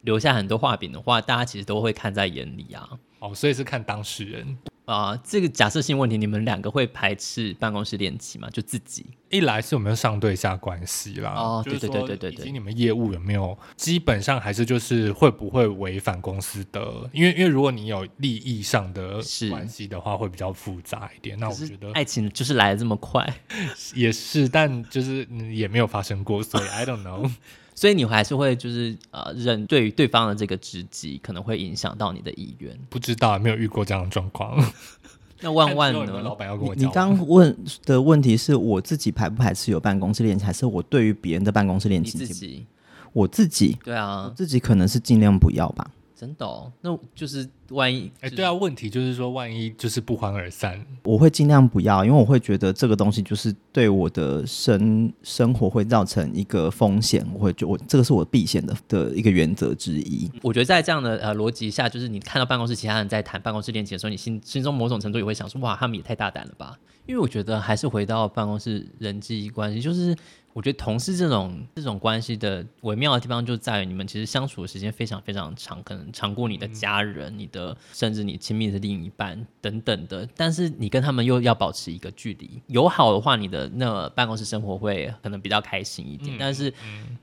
[0.00, 2.88] 留下很多话柄的话，大家其实都会看在眼里啊。
[3.20, 4.58] 哦，所以是看当事人。
[4.84, 8.48] 啊，这个假设性问题，你们两个会排斥办公室恋情吗？
[8.50, 11.32] 就自己一来是有没有上对下关系啦？
[11.34, 17.08] 哦，对对对对对，以及你们业务有没有，基本上还是就是会不会违反公司的？
[17.12, 19.20] 因为因为如果你有利益上的
[19.50, 21.38] 关系的话，会比较复杂一点。
[21.38, 23.26] 那我觉得爱情就是来得这么快，
[23.94, 27.30] 也是，但就是也没有发生过，所以 I don't know。
[27.74, 32.78] 所以你还是会就是呃，认对于对方的这个职级可能会影响到你的意愿。
[32.88, 34.56] 不知道，没有遇过这样的状况。
[35.40, 36.22] 那万万呢？
[36.22, 36.88] 老板要跟我讲。
[36.88, 37.54] 你刚问
[37.84, 42.18] 的问题是我自己排不排斥有办公室恋情，还是我对于别人的办公室恋情？
[42.20, 42.64] 你自己，
[43.12, 43.76] 我自己。
[43.84, 45.90] 对啊，我自己可能是尽量不要吧。
[46.16, 46.72] 真的哦？
[46.80, 60.30] 那就是万一哎、欸，对啊，问题就是说，万一就是不欢而散，我会尽量不要，因为我会觉得这个东西就是对我的生生活会造成一个风险，我会就我这个是我避险的的一个原则之一。
[60.42, 66.78] 我觉得在这样的呃逻辑下，就是你看到办公室其他人在谈办公室恋情的时候，你心心中某种程度也会想说，哇，他们也太大胆了吧？
[67.06, 70.16] 因为我觉得还是回到办公室人际关系，就是。
[70.54, 80.26] 我觉得同事这种这种关系的微妙的地方就在于，你们其实相处的时间非常非常长，可能长过你的家人、你的甚至你亲密的另一半等等的。
[80.36, 86.36] 但是你跟他们又要保持一个距离，友好的话，你的那个办公室生活会可能比较开心一点。
[86.38, 86.72] 但是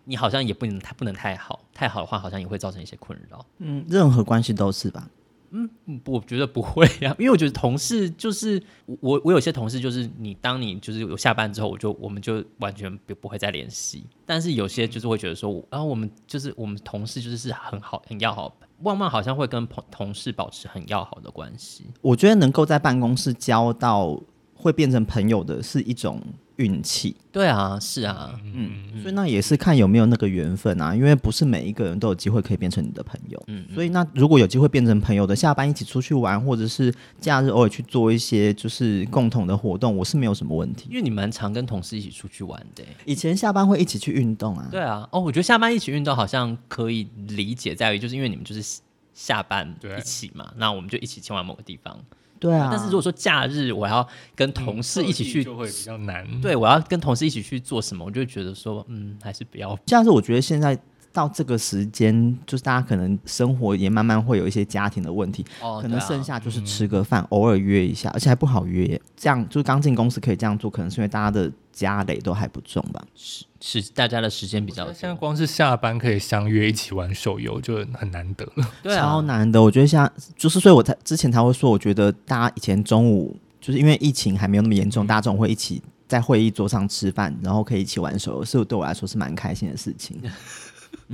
[0.03, 3.45] 你好像也不能太不能太好，太好的话好像也会造成一些困扰。
[3.59, 5.07] 嗯，任何关系都是吧。
[5.51, 5.69] 嗯，
[6.05, 14.03] 我觉得不会呀、啊， 因为我觉得同事就是我，我有些同事就是你，当你就是有下班之后，我就我们就完全不不会再联系。
[14.25, 21.85] 但是有些就是会觉得说，然后、啊、我们就是我们同事就是是很好很要好，旺旺好像会跟同同事保持很要好的关系。
[22.01, 24.17] 我觉得能够在办公室交到
[24.53, 26.21] 会变成朋友的是一种。
[26.57, 42.59] 运气，对啊，是啊，嗯，所以那也是看有没有那个缘分啊，因为不是每一个人都有机会可以变成你的朋友，嗯，所以那如果有机会变成朋友的，下班一起出去玩，或者是假日偶尔去做一些就是共同的活动，我是没有什么问题，因为你蛮常跟同事一起出去玩。
[42.75, 48.79] 的，以前下班会一起去运动啊，对啊，哦，我觉得下班一起运动好像可以理解在于，就是因为你们就是
[49.13, 51.97] 下班一起嘛，那我们就一起前往某个地方。
[52.41, 56.41] 对啊，但是如果说假日我要跟同事一起去，就会比较难。
[56.41, 59.77] 对，我要跟同事一起去做什么，我就觉得说，嗯，还是不要。
[59.85, 60.75] 假日我觉得现在
[61.13, 68.99] 到这个时间，就是大家可能生活也慢慢会有一些家庭的问题，哦，可能剩下就是吃个饭，嗯，偶尔约一下，而且还不好约。
[69.15, 73.03] 这样就是刚进公司可以这样做，可能是因为大家的家累都还不重吧。
[73.15, 74.85] 是是，大家的时间比较。
[74.93, 79.61] 现在光是下班可以相约一起玩手游就很难得了， 对啊，超难的。
[79.61, 90.19] 我觉得像就是，所以我才之前才会说，我觉得大家以前中午就是因为疫情还没有那么严重，大家中午会一起在会议桌上吃饭，然后可以一起玩手游，是对我来说是蛮开心的事情。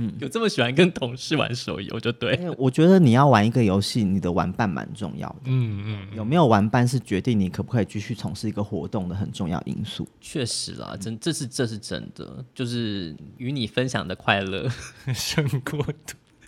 [0.00, 2.38] 嗯，有这么喜欢跟同事玩手游就对。
[2.56, 5.36] 我觉得你要玩一个游戏，你的玩伴蛮重要的。
[5.46, 10.08] 嗯嗯，有没有玩伴是决定你可不可以继续从事一个活动的很重要因素。
[10.20, 14.70] 确实啦，真这是这是真的，就是与你分享的快乐
[15.12, 15.84] 胜过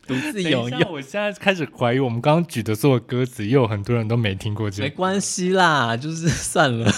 [0.07, 0.89] 独自拥有。
[0.89, 4.89] 我现在开始怀疑，我们刚刚举的所有歌词，又有很多人都没听过这个。
[4.89, 6.89] 没关系啦，就是算了。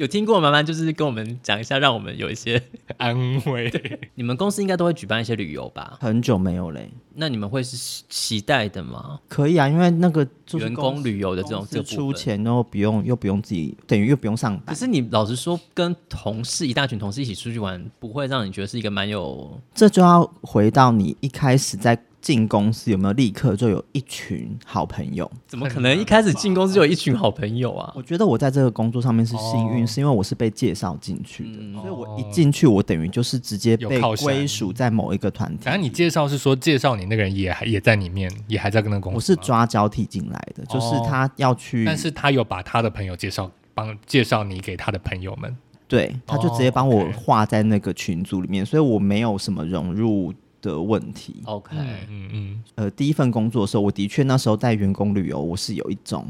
[0.00, 0.44] 有听过吗？
[0.44, 2.62] 慢慢就是跟我们讲一下，让我们有一些
[2.96, 3.70] 安慰。
[4.14, 5.98] 你们公司应该都会举办一些旅游吧？
[6.00, 6.90] 很久没有嘞。
[7.14, 9.20] 那你们会是期待的吗？
[9.28, 14.74] 可以啊，因为那个员工旅游的这种，就出钱，然后不用又不用自己，等于又不用上班。
[14.74, 19.60] 可是你老实说，跟同事一大群同事一起出去玩，不会让你觉得是一个蛮有……
[19.74, 22.02] 这就要回到你一开始在。
[22.20, 25.30] 进公司有没有立刻就有一群好朋友？
[25.46, 27.92] 怎么可能一开始进公司就有一群好朋友啊？
[27.96, 35.64] 我觉得我在这个工作上面是幸运，是因为我是被介绍进去的，所以我一进去，我等于就是直接被归属在某一个团体。
[35.64, 39.16] 反正你介绍是说介绍你那个人也还也在里面，也还在跟那个公司。
[39.16, 45.56] 我是抓交替进来的，就是他要去，但是他有把他的朋友介绍，帮介绍你给他的朋友们。
[45.88, 50.32] 对，他就直接帮我画在那个群组里面，所以我没有什么融入
[50.62, 51.76] 的问题，OK，
[52.08, 56.26] 嗯嗯，呃，第一份工作的时候，我的确那时候带员工旅游，我是有一种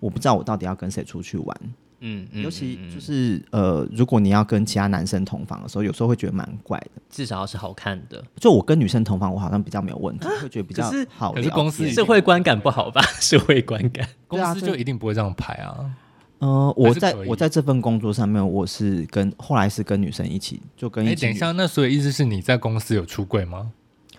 [0.00, 1.60] 我不知道我到底要跟谁出去玩，
[2.00, 8.22] 嗯，尤其就是呃，如果你要跟其他男生同房的时候，有时候会觉得蛮怪的，至少要是好看的。
[8.36, 11.32] 就我跟女生同房，我好像比较没有问题， 会觉得比较好。
[11.32, 13.00] 可是公司社会观感不好吧？
[13.20, 15.90] 社会观感，公司就一定不会这样排啊。
[16.38, 21.22] 呃，我在我在这份工作上面，我是跟后来是跟女生一起，就跟一起。
[21.22, 23.70] 等一下，那所以意思是你在公司有出柜吗？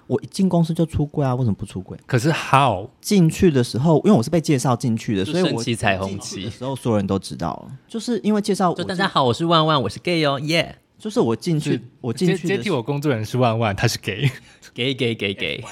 [0.08, 1.98] 我一进公司就出柜啊，为什么不出柜？
[2.06, 7.76] 可是 how 进去的时候，因为我是被介绍进去的，所以我彩虹旗的时候，所有人都知道了。
[7.88, 11.02] 就是因为介绍，就大家好，我是万万，我是 gay 哦，耶、yeah！
[11.02, 15.64] 就是我进去，我进去接替我工作人是万万，他是 gay，gay，gay，gay，gay。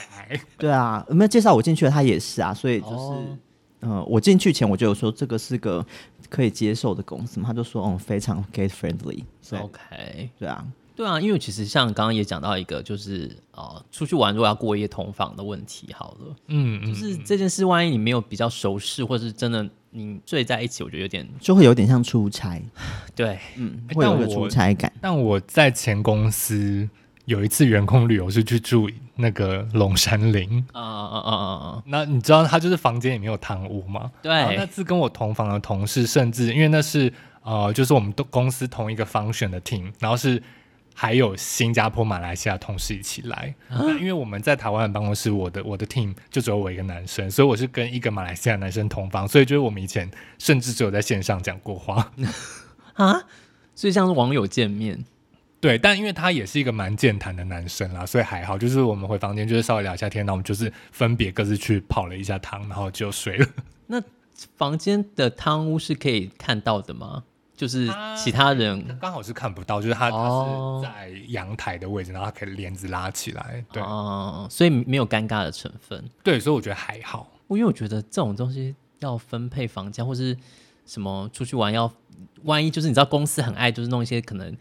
[0.57, 1.91] 对啊，有没有介绍我进去的？
[1.91, 3.37] 他也是啊，所以就是，
[3.83, 5.85] 呃，我进去前我就有说这个是个。
[6.29, 7.45] 可以接受的公司嘛？
[7.45, 9.23] 他就说，嗯，非常 gay friendly。
[9.51, 10.65] OK，对啊，
[10.95, 22.59] 对啊，因为其实像刚刚也讲到一个，就是呃，出去玩如果要过夜同房的问题，好了，嗯嗯，就是这件事，万一你没有比较熟识，或是真的你睡在一起，我觉得有点就会有点像出差，
[23.13, 24.91] 对，嗯，会有个出差感。
[24.99, 26.89] 但我在前公司。
[27.25, 31.83] 有一次员工旅游是去住那个龙山林，啊啊啊啊啊！
[31.85, 34.11] 那你知道他就是房间里面有汤屋吗？
[34.21, 34.31] 对。
[34.57, 37.11] 那次跟我同房的同事，甚至因为那是
[37.43, 40.41] 呃，就是我们都公司同一个 function 的 team，然后是
[40.93, 43.55] 还有新加坡、马来西亚同事一起来。
[43.69, 52.11] 啊、因为我们在台湾的办公室，我的我的 team 就只有我一个男生，所以我是跟一个马来西亚男生同房，所以就是我们以前甚至只有在线上讲过话
[52.95, 53.23] 啊，
[53.73, 55.05] 所以像是网友见面。
[55.63, 58.57] 对，但因为他也是一个蛮健谈的男生啦，所以还好。
[58.57, 63.47] 就是我们回房间，就是稍微聊一下天，那我们就是分别各自去泡了一下汤，然后就睡了。
[63.87, 64.03] 那
[64.57, 67.23] 房间的汤屋是可以看到的吗？
[67.55, 76.03] 就是其他人刚好是看不到，就是他他是在阳台的位置，然后他可以帘子拉起来，对，哦，所以没有尴尬的成分。
[76.21, 77.31] 对，所以我觉得还好。
[77.47, 80.37] 因为我觉得这种东西要分配房间或是
[80.85, 81.89] 什么出去玩要，
[82.43, 84.51] 万一就是你知道公司很爱就是弄一些可能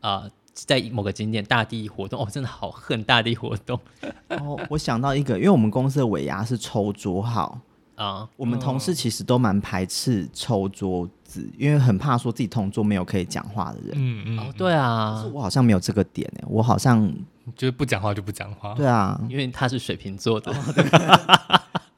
[0.00, 0.20] 啊。
[0.22, 3.78] 呃在某个景点大地活动哦，真的好恨大地活动
[4.28, 4.58] 哦。
[4.68, 7.58] 我想到一个，因为我们公司的尾牙是抽桌号
[7.96, 13.90] 啊，我们同事其实都蛮排斥抽桌子，因为很怕说自己同桌没有可以讲话的人。
[13.94, 17.10] 嗯嗯，哦，对啊，我好像没有这个点诶，我好像
[17.56, 18.74] 就是不讲话就不讲话。
[18.74, 20.52] 对啊，因为他是水瓶座的。
[20.52, 21.38] 哦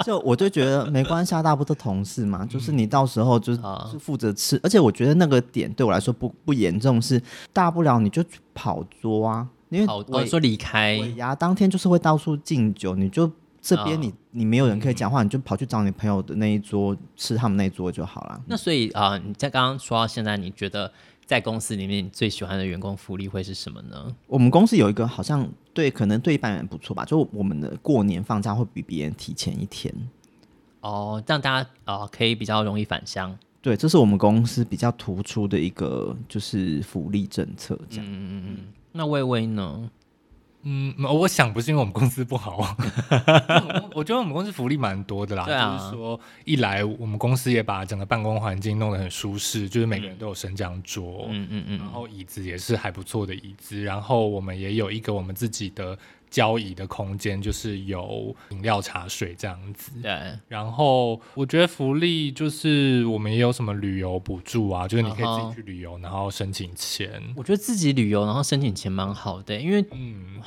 [0.04, 3.60] 就我就觉得没关系，大部分同事嘛，就是你到时候就是
[3.98, 7.20] 负责吃，而且我觉得那个点对我来说不不严重，是
[7.52, 13.30] 大不了你就跑桌啊，因为我说离开尾牙当天就是会到处敬酒，你就
[13.60, 18.40] 这边你你没有人可以讲话，你就跑去找你朋友的那一桌吃他们那一桌就好了。
[18.46, 20.92] 那所以啊，你在刚刚说到现在，你觉得？
[21.26, 24.14] 在公司里面，你最喜欢的员工福利会是什么呢？
[24.26, 29.92] 我们公司有一个好像对，可能对一般人不错吧，就我们的过年放假会比别人提前一天。
[30.80, 33.36] 哦，这样大家啊、呃、可以比较容易返乡。
[33.60, 37.78] 对，这是我们公司比较突出的一个就是福利政策。
[37.90, 38.58] 这样，嗯嗯嗯。
[38.92, 39.90] 那薇薇呢？
[40.64, 42.76] 嗯，我想不是因为我们公司不好，
[43.94, 45.44] 我觉得我们公司福利蛮多的啦。
[45.44, 55.96] 对啊，就是说一来我们公司也把整个办公环境弄得很舒适，就是每个人都有升降桌，嗯嗯嗯，然后椅子也是还不错的椅子，然后我们也有一个我们自己的。
[56.34, 59.92] 交易的空间就是有饮料、茶水这样子。
[60.02, 67.22] 对，然后我觉得福利就是我们也有什么旅游补助啊，就是你可以自己去旅游，然后申请钱。
[67.36, 70.40] 我觉得自己旅游然后申请钱蛮好的，因为嗯，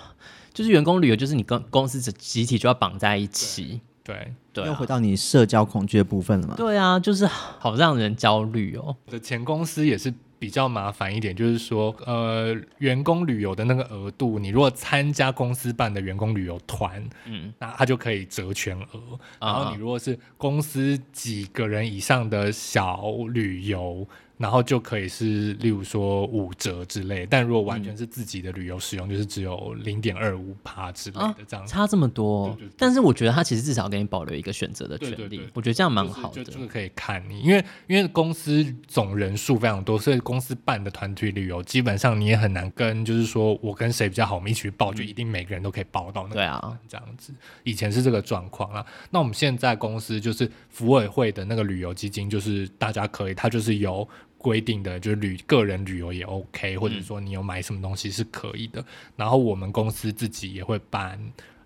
[0.54, 3.80] 就是员工旅游就是你跟公司集体就要绑在一起。
[4.04, 6.56] 对对，又回到你社交恐惧的部分了嘛？
[6.58, 8.94] 对啊，就是好让人焦虑哦。
[9.06, 10.14] 我的前公司也是。
[10.40, 19.20] 比较麻烦一点，就是说，呃，员工旅游的那个额度，你如果参加公司办的员工旅游团，嗯，那他就可以折全额。
[19.40, 24.08] 然后你如果是公司几个人以上的小旅游。
[24.38, 31.68] 然后就可以是，例如说五折之类，但如果完全是自己的旅游使用，嗯、就是只有零点二五趴之类的这样、啊。
[31.68, 35.42] 差这么多，对对对，但是我觉得他其实至少给你保留一个选择的权利。
[35.54, 36.44] 我觉得这样蛮好的。
[36.44, 46.36] 就这个可以看你，因为因为公司总人数非常多，所以公司办的团体旅游基本上你也很难跟，就是说我跟谁比较好，我们一起去报，就一定每个人都可以报到那个。
[46.36, 47.34] 对啊，这样子。
[47.64, 54.08] 以前是这个状况啊，那我们现在公司就是福委会的那个旅游基金，就是大家可以，它就是由。
[54.38, 58.80] 规定的就是旅个人旅游也 OK，或者说你有买什么东西是可以的。
[58.82, 58.86] 嗯、
[59.16, 61.20] 然后我们公司自己也会办，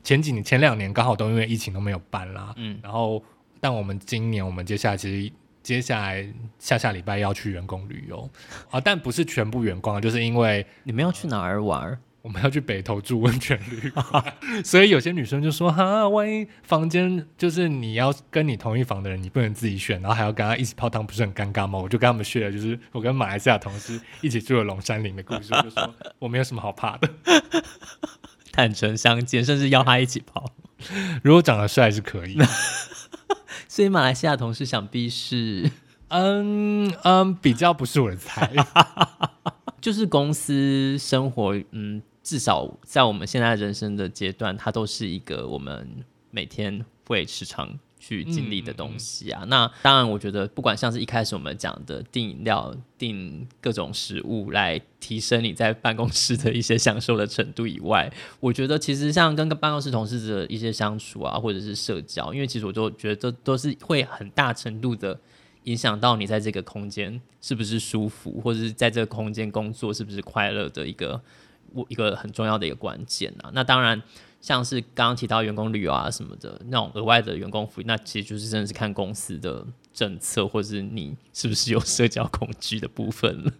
[0.04, 2.54] 前几年前两年刚好都因为疫情都没有办啦。
[2.58, 3.24] 嗯，然后
[3.60, 8.30] 但我们今年我们接下来其实接下来下下礼拜要去员工旅游
[8.70, 12.00] 啊，但不是全部员工，就是因为你们要去哪儿玩？
[12.22, 14.24] 我们要去北投住温泉旅馆，
[14.64, 27.10] 所以有些女生就说：“哈，万一房间就是你要跟你同一房的人，你不能自己选，然后还要跟他一起泡汤，不是很尴尬吗？”我就跟他们说了，就是我跟马来西亚同事一起住了龙山林的故事，我就说我没有什么好怕的，
[28.52, 30.52] 坦诚相见，甚至邀他一起泡。
[31.24, 32.38] 如果长得帅是可以，
[33.68, 35.72] 所以马来西亚同事想必是，
[36.10, 38.52] 嗯嗯，比较不是我的菜，
[39.82, 42.04] 就是公司生活，嗯。
[42.24, 45.88] 至少在我们现在人生的阶段，它都是一个我们
[46.30, 49.42] 每天会时常去经历的东西啊。
[49.44, 65.20] 嗯、那当然，我觉得不管像是一开始我们讲的订饮料、订各种食物来提升你在办公室的一些享受的程度以外，我觉得其实像跟办公室同事的一些相处啊，或者是社交，因为其实我都觉得这都是会很大程度的
[65.64, 71.22] 影响到你在这个空间是不是舒服，或者是在这个空间工作是不是快乐的一个。
[71.74, 74.02] 我一个很重要的一个关键啊，那当然
[74.40, 83.52] 像是刚刚提到员工旅游啊什么的那种额外的员工福利，那其实就是真的是看公司的政策，或者是你是不是有社交恐惧的部分了。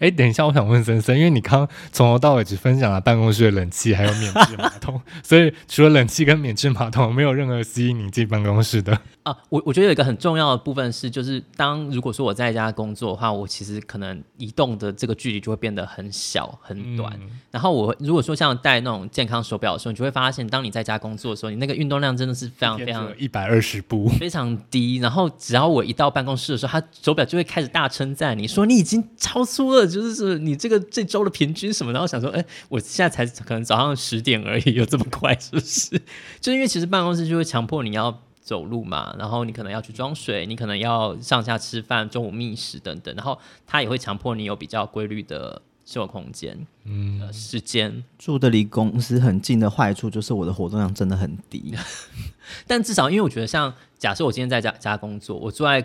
[0.00, 9.36] 哎，等一下，我想问森森，因为你刚从头到尾只分享了办公室的冷气还有免治马桶， 所以除了冷气跟免治马桶，没有任何吸引你进办公室的啊。
[9.48, 17.12] 我我觉得有一个很重要的部分是，就是当如果说我在家工作的话，我其实可能移动的这个距离就会变得很小很短。
[17.20, 24.96] 嗯、然后我如果说像戴那种健康手表的时候，你就会发现，当你在家工作的时候，你那个运动量真的是非常非常一百二十步，非常低。
[24.98, 29.86] 然后只要我一到办公室的时候，他手表就会开始大称赞你说你已经超出了。
[29.86, 36.00] 就是是你这个这周的平均什么，然后想说，哎，我现在才可能早上十点而已，有这么快是不是？
[36.40, 48.02] 就因为其实办公室就会强迫你要走路嘛，然后你可能要去装水，你可能要上下吃饭、中午觅食等等，然后他也会强迫你有比较规律的生活空间，嗯、呃，时间。
[48.18, 51.74] 住的离公司很近的坏处就是我的活动量真的很低，
[52.66, 55.84] 但至少因为我觉得，像假设我今天在家家工作，我住在。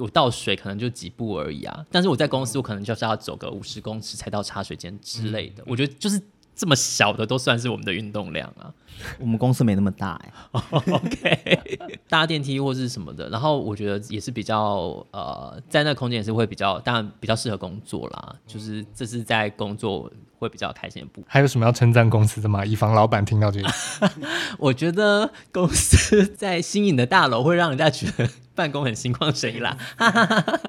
[0.00, 5.62] 我倒水可能就几步而已啊，但是我在公司我可能就是要走个五十公尺才到茶水间之类的。
[5.62, 6.20] 嗯、我觉得就是
[6.54, 8.72] 这么小的都算是我们的运动量啊。
[9.18, 10.78] 我们公司没那么大哎、欸。
[10.92, 18.36] OK，搭电梯或是什么的，然后我觉得也是比较呃，在那空间也是会比较，当然比较适合工作啦。
[18.46, 20.10] 就是这是在工作。
[20.40, 21.24] 会比较开心的部分。
[21.28, 22.64] 还有什么要称赞公司的吗？
[22.64, 23.68] 以防老板听到这个。
[24.56, 28.26] 我觉得公司 在新颖的大楼会让人家觉得
[28.60, 29.74] 办公很心旷神怡啦。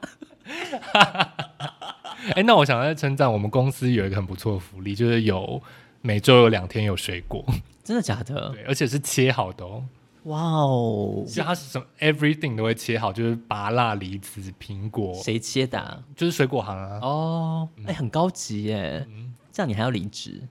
[2.36, 5.62] 哎，那我想再称赞我们公司有一个很不错的福利，就是有
[6.02, 7.44] 每周有两天有水果。
[7.84, 8.52] 真的假的？
[8.52, 9.84] 对，而且是切好的哦。
[10.24, 11.26] 哇哦！
[11.28, 15.14] 就它是什么，everything 都会切好，就是拔辣、梨子、苹果。
[15.16, 16.00] 谁切的啊？
[16.16, 17.00] 就是水果行啊。
[17.02, 19.06] 哦，哎、嗯，很高级耶。
[19.10, 20.42] 嗯这样你还要离职？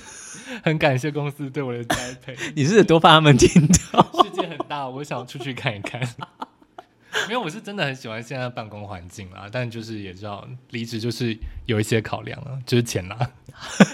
[0.62, 2.36] 很感谢公司对我的栽培。
[2.54, 3.48] 你是多怕他们听
[3.92, 4.24] 到？
[4.24, 6.06] 世界很大，我想出去看一看。
[7.28, 11.36] 没有，我是真的很喜欢现在的办公环境啦，但就是也知道离职就是
[11.66, 13.30] 有一些考量啊，就是钱啦。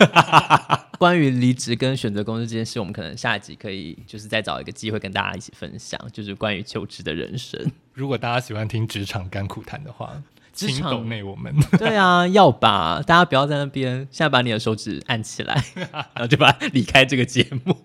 [0.99, 7.71] 关于离职跟选择公司这件事，我们可能下一集可以就是再找一个机会跟大家一起分享，就是关于求职的人生。
[7.93, 10.23] 如果大家喜欢听职场甘苦谈的话。
[10.53, 15.63] 请抖内我们对啊，要吧，大家不要在那边，现在把你的手指按起来，
[15.95, 17.77] 然后就把离开这个节目。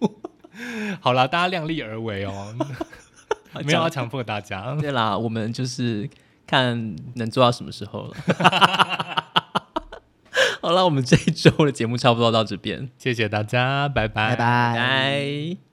[1.00, 2.56] 好了，大家量力而为哦，
[3.66, 4.76] 没有要强迫大家。
[4.82, 6.10] 对啦，我们就是
[6.47, 8.16] 看能做到什么时候了。
[10.62, 15.64] 好了，我们这一周的节目差不多到这边，谢谢大家，拜拜，拜拜。